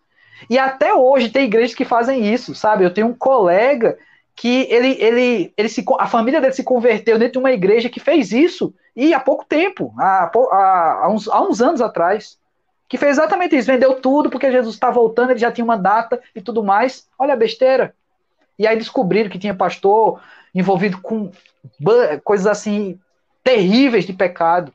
[0.50, 2.84] E até hoje tem igrejas que fazem isso, sabe?
[2.84, 3.98] Eu tenho um colega
[4.36, 8.00] que ele, ele, ele se, a família dele se converteu dentro de uma igreja que
[8.00, 12.38] fez isso, e há pouco tempo, há, há, uns, há uns anos atrás,
[12.90, 16.20] que fez exatamente isso, vendeu tudo porque Jesus está voltando, ele já tinha uma data
[16.36, 17.08] e tudo mais.
[17.20, 17.94] Olha a besteira.
[18.58, 20.20] E aí descobriram que tinha pastor
[20.54, 21.32] envolvido com
[22.24, 23.00] coisas assim
[23.44, 24.74] terríveis de pecado,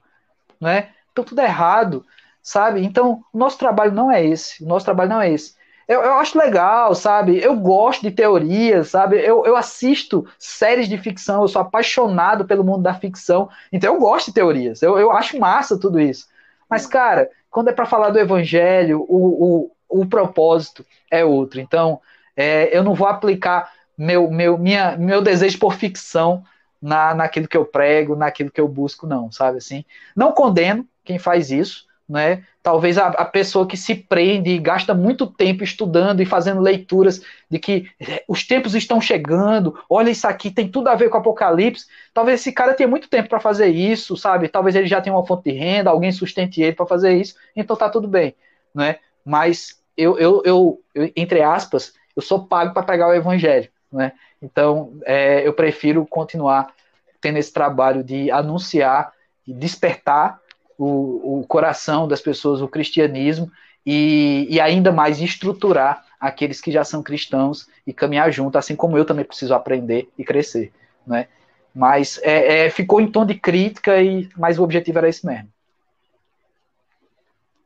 [0.60, 0.90] não é?
[1.12, 2.06] Então tudo é errado,
[2.40, 2.84] sabe?
[2.84, 5.56] Então o nosso trabalho não é esse, o nosso trabalho não é esse.
[5.86, 7.38] Eu, eu acho legal, sabe?
[7.42, 9.18] Eu gosto de teorias, sabe?
[9.18, 14.00] Eu, eu assisto séries de ficção, eu sou apaixonado pelo mundo da ficção, então eu
[14.00, 16.28] gosto de teorias, eu, eu acho massa tudo isso.
[16.70, 21.60] Mas, cara, quando é para falar do evangelho, o, o, o propósito é outro.
[21.60, 22.00] Então,
[22.36, 26.42] é, eu não vou aplicar meu, meu, minha, meu desejo por ficção
[26.82, 29.84] na, naquilo que eu prego, naquilo que eu busco, não, sabe assim?
[30.16, 32.44] Não condeno quem faz isso, né?
[32.62, 37.22] Talvez a, a, pessoa que se prende e gasta muito tempo estudando e fazendo leituras
[37.50, 41.16] de que eh, os tempos estão chegando, olha isso aqui, tem tudo a ver com
[41.16, 41.86] o Apocalipse.
[42.12, 44.48] Talvez esse cara tenha muito tempo para fazer isso, sabe?
[44.48, 47.76] Talvez ele já tenha uma fonte de renda, alguém sustente ele para fazer isso, então
[47.76, 48.34] tá tudo bem,
[48.74, 48.96] né?
[49.24, 54.12] Mas eu, eu, eu, eu entre aspas, eu sou pago para pregar o evangelho, né?
[54.42, 56.74] Então, é, eu prefiro continuar
[57.20, 59.12] tendo esse trabalho de anunciar
[59.46, 60.38] e despertar
[60.78, 63.50] o, o coração das pessoas, o cristianismo,
[63.86, 68.96] e, e, ainda mais estruturar aqueles que já são cristãos e caminhar junto, assim como
[68.96, 70.72] eu também preciso aprender e crescer,
[71.06, 71.28] né?
[71.74, 75.48] Mas é, é, ficou em tom de crítica, e mas o objetivo era esse mesmo.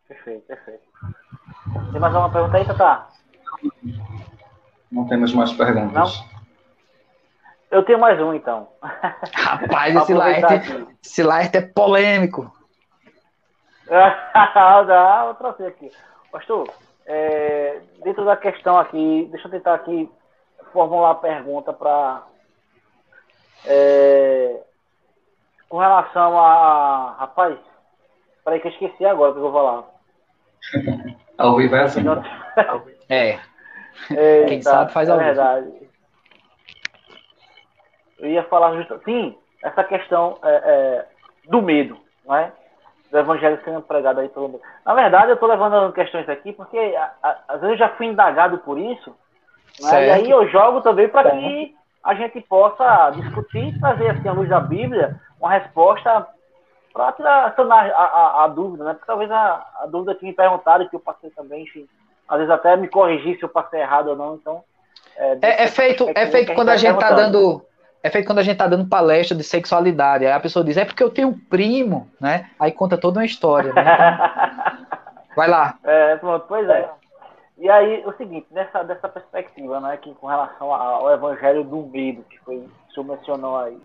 [0.08, 0.80] Perfeito, perfeito.
[1.92, 3.06] Tem mais alguma pergunta aí, Tata?
[4.90, 5.92] Não temos mais perguntas.
[5.92, 6.38] Não?
[7.70, 8.68] Eu tenho mais um, então.
[8.82, 12.50] Rapaz, esse Laerte, esse Laerte é polêmico.
[13.88, 15.90] Dá, vou trazer aqui.
[16.30, 16.68] Pastor,
[17.06, 20.10] é, dentro da questão aqui, deixa eu tentar aqui
[20.72, 22.22] formular a pergunta para.
[23.66, 24.60] É,
[25.68, 27.16] com relação a.
[27.18, 27.58] Rapaz,
[28.44, 29.84] peraí que eu esqueci agora o que eu vou falar.
[31.38, 32.02] Ao vivo é assim.
[33.10, 33.38] É.
[34.10, 35.72] Eita, Quem sabe faz é ao verdade.
[38.18, 39.00] Eu ia falar justo.
[39.04, 41.06] Sim, essa questão é, é,
[41.48, 42.52] do medo, não é?
[43.10, 44.62] Do evangelho sendo pregado aí pelo mundo.
[44.84, 48.06] Na verdade, eu estou levando questões aqui porque a, a, às vezes eu já fui
[48.06, 49.14] indagado por isso.
[49.80, 50.06] Né?
[50.06, 54.32] E aí eu jogo também para que a gente possa discutir e trazer assim, à
[54.32, 56.26] luz da Bíblia uma resposta
[56.92, 58.92] para tirar a, a, a, dúvida, né?
[58.94, 61.86] Porque talvez a, a dúvida que me perguntaram, que eu passei também, enfim,
[62.28, 64.64] às vezes até me corrigir se eu passei errado ou não, então.
[65.16, 67.62] É, é, é feito, é feito quando a gente está dando.
[68.02, 70.24] É feito quando a gente está dando palestra de sexualidade.
[70.24, 72.50] Aí a pessoa diz, é porque eu tenho um primo, né?
[72.58, 73.72] Aí conta toda uma história.
[73.72, 73.84] Né?
[75.34, 75.78] Vai lá.
[75.84, 76.88] É, pronto, pois é.
[77.58, 82.22] E aí, o seguinte, dessa, dessa perspectiva, né, que com relação ao evangelho do medo,
[82.30, 83.76] que foi, o senhor mencionou aí,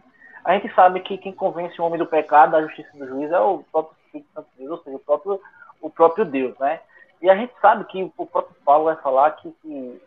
[0.46, 3.40] a gente sabe que quem convence o homem do pecado, da justiça do juízo é
[3.40, 5.42] o próprio Espírito Santo de Deus, ou seja, o próprio,
[5.82, 6.82] o próprio Deus, né?
[7.20, 10.02] E a gente sabe que o próprio Paulo vai falar que, que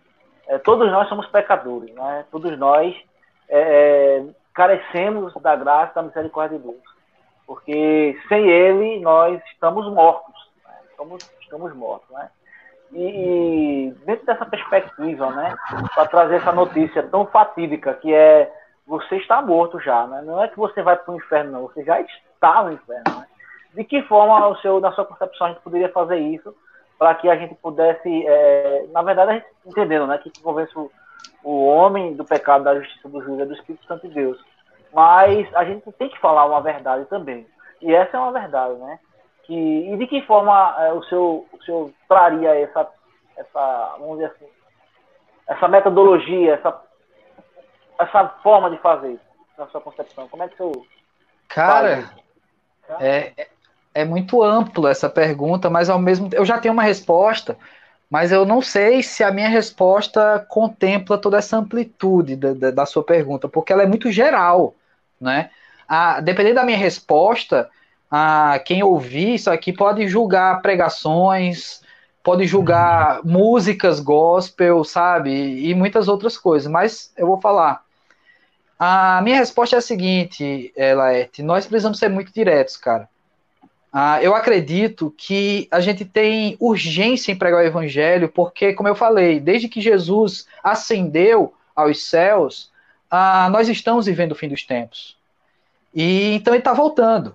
[0.46, 2.24] é, todos nós somos pecadores, né?
[2.30, 2.94] Todos nós
[3.48, 4.24] é, é,
[4.54, 6.82] carecemos da graça, da misericórdia de Deus.
[7.46, 10.34] Porque sem Ele nós estamos mortos.
[10.64, 10.74] Né?
[10.90, 12.28] Estamos, estamos mortos, né?
[12.92, 15.56] E, e dentro dessa perspectiva, né?
[15.94, 18.52] Para trazer essa notícia tão fatídica que é
[18.86, 20.22] você está morto já, né?
[20.22, 21.62] Não é que você vai para o inferno, não.
[21.62, 23.26] Você já está no inferno, né?
[23.74, 26.54] De que forma, o seu, na sua concepção, a gente poderia fazer isso
[26.98, 30.18] para que a gente pudesse, é, na verdade, a gente entendendo, né?
[30.18, 30.72] Que convence
[31.42, 34.38] o, homem do pecado, da justiça, do juízo, é do Espírito Santo de Deus.
[34.92, 37.46] Mas a gente tem que falar uma verdade também.
[37.82, 38.98] E essa é uma verdade, né?
[39.44, 42.88] Que, e de que forma é, o, seu, o senhor traria essa,
[43.36, 44.46] essa, vamos dizer assim,
[45.46, 46.86] essa metodologia, essa
[47.98, 49.18] essa forma de fazer
[49.56, 50.28] na sua concepção?
[50.28, 50.86] Como é que o senhor.
[51.48, 52.10] Cara,
[53.00, 53.48] é, é,
[53.94, 56.40] é muito amplo essa pergunta, mas ao mesmo tempo.
[56.40, 57.56] Eu já tenho uma resposta,
[58.10, 62.86] mas eu não sei se a minha resposta contempla toda essa amplitude da, da, da
[62.86, 64.74] sua pergunta, porque ela é muito geral,
[65.20, 65.50] né?
[65.88, 67.68] A, dependendo da minha resposta,
[68.10, 71.82] a, quem ouvir isso aqui pode julgar pregações,
[72.22, 75.30] pode julgar músicas gospel, sabe?
[75.68, 77.84] E muitas outras coisas, mas eu vou falar.
[78.78, 83.08] A minha resposta é a seguinte, Laerte, nós precisamos ser muito diretos, cara.
[83.98, 88.94] Ah, eu acredito que a gente tem urgência em pregar o evangelho, porque, como eu
[88.94, 92.70] falei, desde que Jesus ascendeu aos céus,
[93.10, 95.16] ah, nós estamos vivendo o fim dos tempos.
[95.94, 97.34] E então ele está voltando.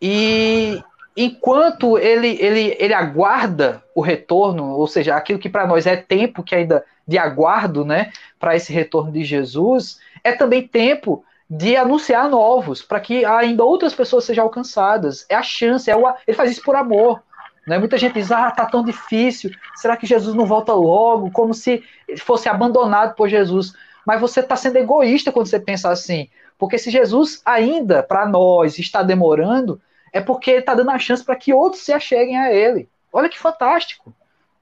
[0.00, 0.82] E
[1.14, 6.42] enquanto ele, ele, ele aguarda o retorno, ou seja, aquilo que para nós é tempo
[6.42, 12.28] que ainda de aguardo, né, para esse retorno de Jesus, é também tempo de anunciar
[12.28, 15.26] novos, para que ainda outras pessoas sejam alcançadas.
[15.28, 17.20] É a chance, é o, ele faz isso por amor.
[17.66, 17.76] Né?
[17.76, 21.30] Muita gente diz, ah, tá tão difícil, será que Jesus não volta logo?
[21.32, 21.82] Como se
[22.18, 23.72] fosse abandonado por Jesus.
[24.06, 26.28] Mas você está sendo egoísta quando você pensa assim.
[26.56, 29.80] Porque se Jesus ainda, para nós, está demorando,
[30.12, 32.88] é porque ele está dando a chance para que outros se acheguem a ele.
[33.12, 34.14] Olha que fantástico,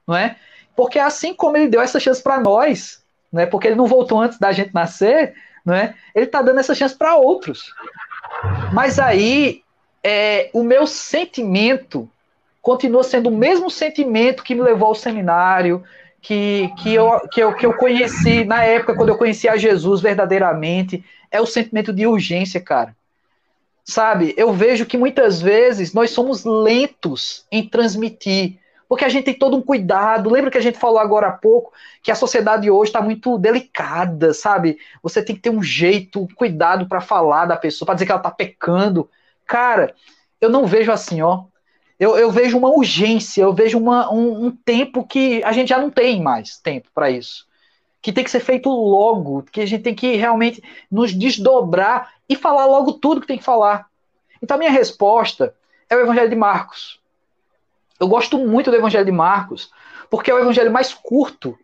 [0.07, 0.35] não é?
[0.75, 3.45] Porque assim como ele deu essa chance para nós, não é?
[3.45, 5.35] Porque ele não voltou antes da gente nascer,
[5.69, 5.93] não é?
[6.13, 7.73] Ele está dando essa chance para outros.
[8.73, 9.61] Mas aí
[10.03, 12.09] é, o meu sentimento
[12.61, 15.83] continua sendo o mesmo sentimento que me levou ao seminário,
[16.21, 20.01] que, que, eu, que, eu, que eu conheci na época, quando eu conheci a Jesus
[20.01, 22.95] verdadeiramente, é o sentimento de urgência, cara.
[23.85, 28.59] Sabe, eu vejo que muitas vezes nós somos lentos em transmitir
[28.89, 30.31] porque a gente tem todo um cuidado.
[30.31, 31.71] Lembra que a gente falou agora há pouco
[32.01, 34.79] que a sociedade hoje está muito delicada, sabe?
[35.03, 38.11] Você tem que ter um jeito, um cuidado para falar da pessoa, para dizer que
[38.11, 39.07] ela está pecando.
[39.45, 39.93] Cara,
[40.41, 41.43] eu não vejo assim, ó.
[41.99, 45.77] Eu, eu vejo uma urgência, eu vejo uma, um, um tempo que a gente já
[45.77, 47.45] não tem mais tempo para isso.
[48.01, 52.35] Que tem que ser feito logo, que a gente tem que realmente nos desdobrar e
[52.35, 53.87] falar logo tudo que tem que falar.
[54.41, 55.53] Então a minha resposta
[55.87, 56.99] é o Evangelho de Marcos.
[57.99, 59.69] Eu gosto muito do Evangelho de Marcos,
[60.09, 61.57] porque é o evangelho mais curto.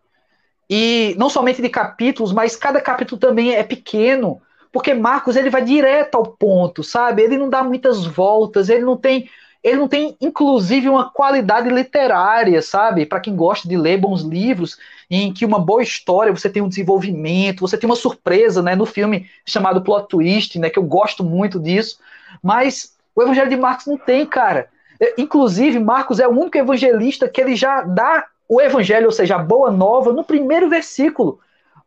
[0.70, 4.42] E não somente de capítulos, mas cada capítulo também é pequeno,
[4.72, 7.22] porque Marcos ele vai direto ao ponto, sabe?
[7.22, 9.30] Ele não dá muitas voltas, ele não tem
[9.64, 13.04] ele não tem inclusive uma qualidade literária, sabe?
[13.04, 14.78] Para quem gosta de ler bons livros,
[15.10, 18.86] em que uma boa história você tem um desenvolvimento, você tem uma surpresa, né, no
[18.86, 21.98] filme chamado Plot Twist, né, que eu gosto muito disso,
[22.44, 24.70] mas o Evangelho de Marcos não tem, cara.
[25.00, 29.36] É, inclusive, Marcos é o único evangelista que ele já dá o evangelho, ou seja,
[29.36, 31.40] a boa nova, no primeiro versículo.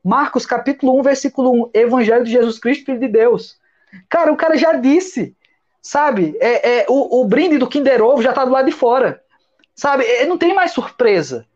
[0.05, 3.59] Marcos, capítulo 1, versículo 1, Evangelho de Jesus Cristo, Filho de Deus.
[4.09, 5.37] Cara, o cara já disse,
[5.83, 6.37] sabe?
[6.41, 9.23] É, é o, o brinde do Kinder Ovo já está do lado de fora.
[9.75, 10.05] Sabe?
[10.05, 11.47] Ele não tem mais surpresa.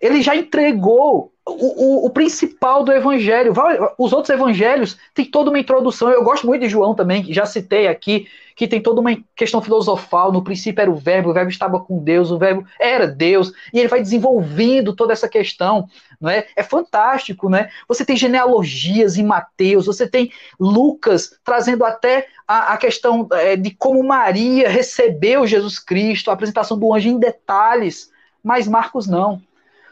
[0.00, 3.52] Ele já entregou o, o, o, principal do evangelho.
[3.98, 6.10] Os outros evangelhos têm toda uma introdução.
[6.10, 9.60] Eu gosto muito de João também, que já citei aqui, que tem toda uma questão
[9.60, 10.30] filosofal.
[10.30, 13.78] No princípio era o verbo, o verbo estava com Deus, o verbo era Deus, e
[13.78, 15.88] ele vai desenvolvendo toda essa questão.
[16.20, 16.46] Não é?
[16.54, 17.70] é fantástico, né?
[17.88, 23.70] Você tem genealogias em Mateus, você tem Lucas trazendo até a, a questão é, de
[23.70, 28.10] como Maria recebeu Jesus Cristo, a apresentação do anjo em detalhes,
[28.42, 29.40] mas Marcos não.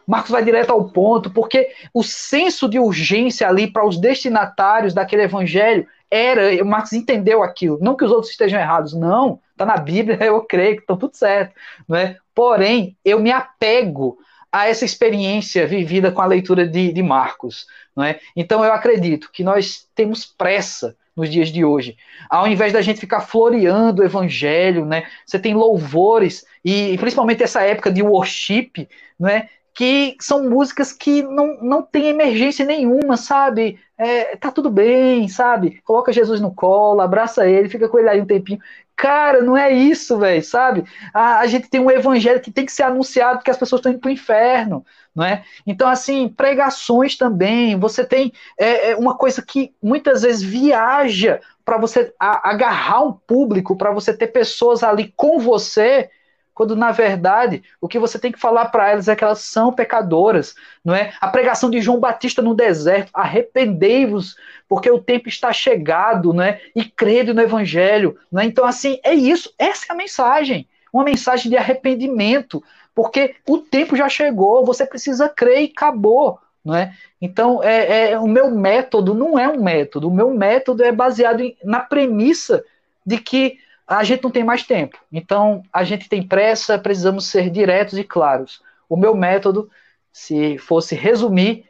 [0.08, 5.24] Marcos vai direto ao ponto, porque o senso de urgência ali para os destinatários daquele
[5.24, 10.16] evangelho era, Marcos entendeu aquilo, não que os outros estejam errados, não, está na Bíblia,
[10.24, 11.54] eu creio que estão tudo certo,
[11.86, 12.16] né?
[12.34, 14.16] Porém, eu me apego
[14.50, 18.18] a essa experiência vivida com a leitura de, de Marcos, não é?
[18.34, 21.98] Então eu acredito que nós temos pressa nos dias de hoje.
[22.30, 25.04] Ao invés da gente ficar floreando o evangelho, né?
[25.26, 28.88] Você tem louvores e principalmente essa época de worship,
[29.20, 29.50] né?
[29.78, 33.78] Que são músicas que não, não tem emergência nenhuma, sabe?
[33.96, 35.80] É, tá tudo bem, sabe?
[35.84, 38.58] Coloca Jesus no colo, abraça ele, fica com ele aí um tempinho.
[38.96, 40.84] Cara, não é isso, velho, sabe?
[41.14, 43.92] A, a, gente tem um evangelho que tem que ser anunciado porque as pessoas estão
[43.92, 44.84] indo para o inferno,
[45.14, 45.44] não é?
[45.64, 47.78] Então, assim, pregações também.
[47.78, 53.76] Você tem é, é uma coisa que muitas vezes viaja para você agarrar um público,
[53.76, 56.10] para você ter pessoas ali com você
[56.58, 59.72] quando na verdade o que você tem que falar para elas é que elas são
[59.72, 61.12] pecadoras, não é?
[61.20, 64.34] A pregação de João Batista no deserto, arrependei-vos,
[64.68, 66.60] porque o tempo está chegado, não é?
[66.74, 68.44] E crede no evangelho, não é?
[68.44, 72.60] Então assim, é isso, essa é a mensagem, uma mensagem de arrependimento,
[72.92, 76.92] porque o tempo já chegou, você precisa crer e acabou, não é?
[77.22, 81.40] Então, é, é, o meu método não é um método, o meu método é baseado
[81.40, 82.64] em, na premissa
[83.06, 83.58] de que
[83.88, 84.98] a gente não tem mais tempo.
[85.10, 88.60] Então, a gente tem pressa, precisamos ser diretos e claros.
[88.88, 89.70] O meu método,
[90.12, 91.64] se fosse resumir,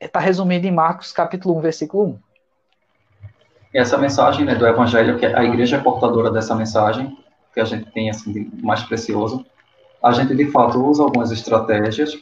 [0.00, 2.18] está resumido em Marcos capítulo 1, versículo 1.
[3.74, 7.18] E essa mensagem né, do Evangelho, que a igreja é portadora dessa mensagem,
[7.52, 9.44] que a gente tem assim, de mais precioso,
[10.02, 12.16] a gente de fato usa algumas estratégias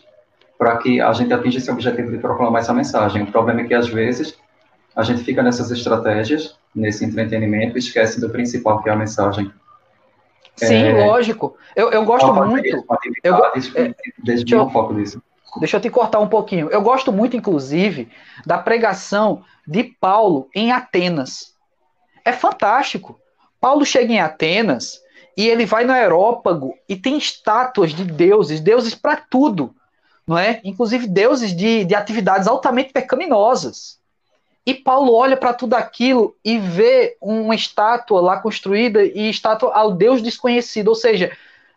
[0.58, 3.22] para que a gente atinja esse objetivo de proclamar essa mensagem.
[3.22, 4.38] O problema é que às vezes
[4.96, 9.52] a gente fica nessas estratégias, nesse entretenimento, esquece do principal, que é a mensagem.
[10.56, 11.54] Sim, é, lógico.
[11.76, 12.66] Eu, eu gosto muito.
[13.22, 13.94] Eu, é,
[14.24, 15.22] deixa, eu, foco disso.
[15.60, 16.70] deixa eu te cortar um pouquinho.
[16.70, 18.08] Eu gosto muito, inclusive,
[18.46, 21.54] da pregação de Paulo em Atenas.
[22.24, 23.20] É fantástico.
[23.60, 24.98] Paulo chega em Atenas
[25.36, 29.74] e ele vai no aerópago e tem estátuas de deuses, deuses para tudo,
[30.26, 30.60] não é?
[30.64, 33.95] Inclusive deuses de, de atividades altamente pecaminosas.
[34.66, 39.92] E Paulo olha para tudo aquilo e vê uma estátua lá construída e estátua ao
[39.92, 40.88] Deus desconhecido.
[40.88, 41.30] Ou seja,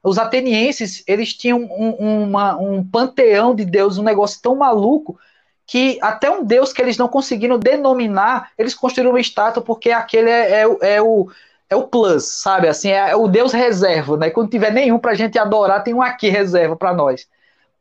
[0.03, 5.19] os atenienses eles tinham um, uma, um panteão de deuses, um negócio tão maluco
[5.67, 10.31] que até um Deus que eles não conseguiram denominar, eles construíram uma estátua porque aquele
[10.31, 11.29] é, é, é o
[11.69, 12.67] é o plus, sabe?
[12.67, 14.31] Assim, é, é o Deus reserva, né?
[14.31, 17.27] Quando tiver nenhum para a gente adorar, tem um aqui reserva para nós.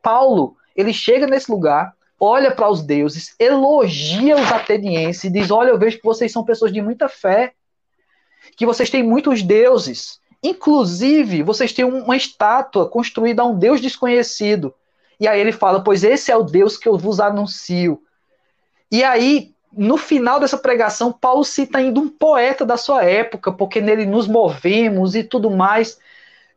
[0.03, 5.69] Paulo, ele chega nesse lugar, olha para os deuses, elogia os atenienses e diz: Olha,
[5.69, 7.53] eu vejo que vocês são pessoas de muita fé,
[8.57, 10.19] que vocês têm muitos deuses.
[10.43, 14.73] Inclusive, vocês têm uma estátua construída a um Deus desconhecido.
[15.19, 18.01] E aí ele fala: Pois esse é o Deus que eu vos anuncio.
[18.91, 23.79] E aí, no final dessa pregação, Paulo cita ainda um poeta da sua época, porque
[23.79, 25.99] nele nos movemos e tudo mais.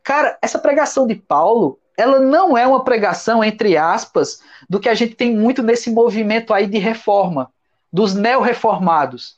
[0.03, 4.93] Cara, essa pregação de Paulo ela não é uma pregação, entre aspas, do que a
[4.93, 7.51] gente tem muito nesse movimento aí de reforma,
[7.91, 9.37] dos neo-reformados.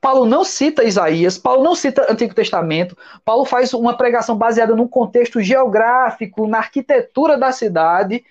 [0.00, 2.94] Paulo não cita Isaías, Paulo não cita Antigo Testamento,
[3.24, 8.22] Paulo faz uma pregação baseada num contexto geográfico, na arquitetura da cidade.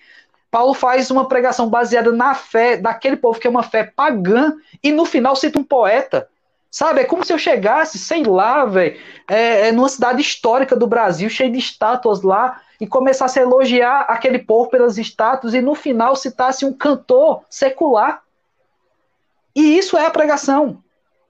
[0.51, 4.91] Paulo faz uma pregação baseada na fé daquele povo que é uma fé pagã, e
[4.91, 6.29] no final cita um poeta.
[6.69, 7.01] Sabe?
[7.01, 8.95] É como se eu chegasse, sei lá, velho,
[9.27, 14.01] é, é, numa cidade histórica do Brasil, cheia de estátuas lá, e começasse a elogiar
[14.09, 18.21] aquele povo pelas estátuas e no final citasse um cantor secular.
[19.55, 20.83] E isso é a pregação.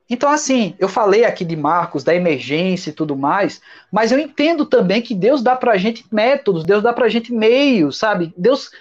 [0.09, 3.61] Então, assim, eu falei aqui de Marcos, da emergência e tudo mais,
[3.91, 7.99] mas eu entendo também que Deus dá pra gente métodos, Deus dá pra gente meios,
[7.99, 8.33] sabe?
[8.35, 8.71] Deus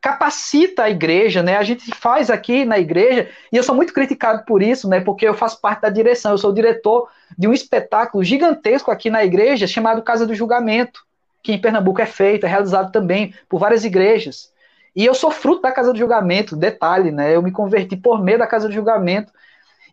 [0.00, 1.56] capacita a igreja, né?
[1.56, 5.00] A gente faz aqui na igreja, e eu sou muito criticado por isso, né?
[5.00, 7.08] Porque eu faço parte da direção, eu sou diretor
[7.38, 11.05] de um espetáculo gigantesco aqui na igreja chamado Casa do Julgamento,
[11.46, 14.52] que em Pernambuco é feito, é realizado também por várias igrejas.
[14.96, 17.36] E eu sou fruto da Casa do Julgamento, detalhe, né?
[17.36, 19.32] Eu me converti por meio da Casa do Julgamento.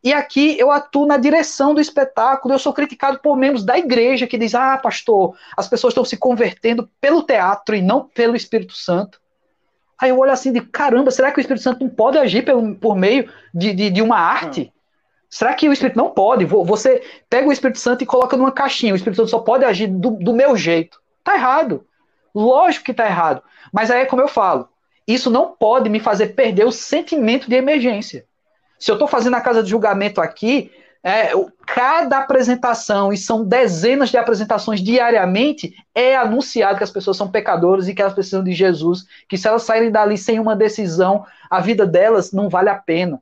[0.03, 4.25] E aqui eu atuo na direção do espetáculo, eu sou criticado por membros da igreja
[4.25, 8.73] que diz: "Ah, pastor, as pessoas estão se convertendo pelo teatro e não pelo Espírito
[8.73, 9.21] Santo".
[10.01, 12.43] Aí eu olho assim de caramba, será que o Espírito Santo não pode agir
[12.81, 14.73] por meio de, de, de uma arte?
[14.75, 14.79] Hum.
[15.29, 16.45] Será que o Espírito não pode?
[16.45, 18.93] Você pega o Espírito Santo e coloca numa caixinha.
[18.93, 21.02] O Espírito Santo só pode agir do, do meu jeito.
[21.23, 21.85] Tá errado.
[22.33, 23.41] Lógico que tá errado.
[23.71, 24.69] Mas aí é como eu falo.
[25.07, 28.25] Isso não pode me fazer perder o sentimento de emergência.
[28.79, 30.71] Se eu estou fazendo a casa de julgamento aqui,
[31.03, 31.31] é,
[31.65, 37.87] cada apresentação, e são dezenas de apresentações diariamente, é anunciado que as pessoas são pecadoras
[37.87, 41.59] e que elas precisam de Jesus, que se elas saírem dali sem uma decisão, a
[41.59, 43.21] vida delas não vale a pena.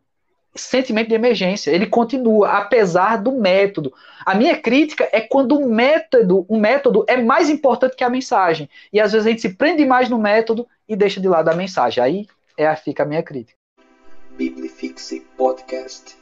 [0.53, 3.93] Sentimento de emergência, ele continua, apesar do método.
[4.25, 8.69] A minha crítica é quando o método, o método é mais importante que a mensagem.
[8.91, 11.55] E às vezes a gente se prende mais no método e deixa de lado a
[11.55, 12.03] mensagem.
[12.03, 13.57] Aí é, fica a minha crítica.
[14.37, 16.20] Biblifixe Podcast.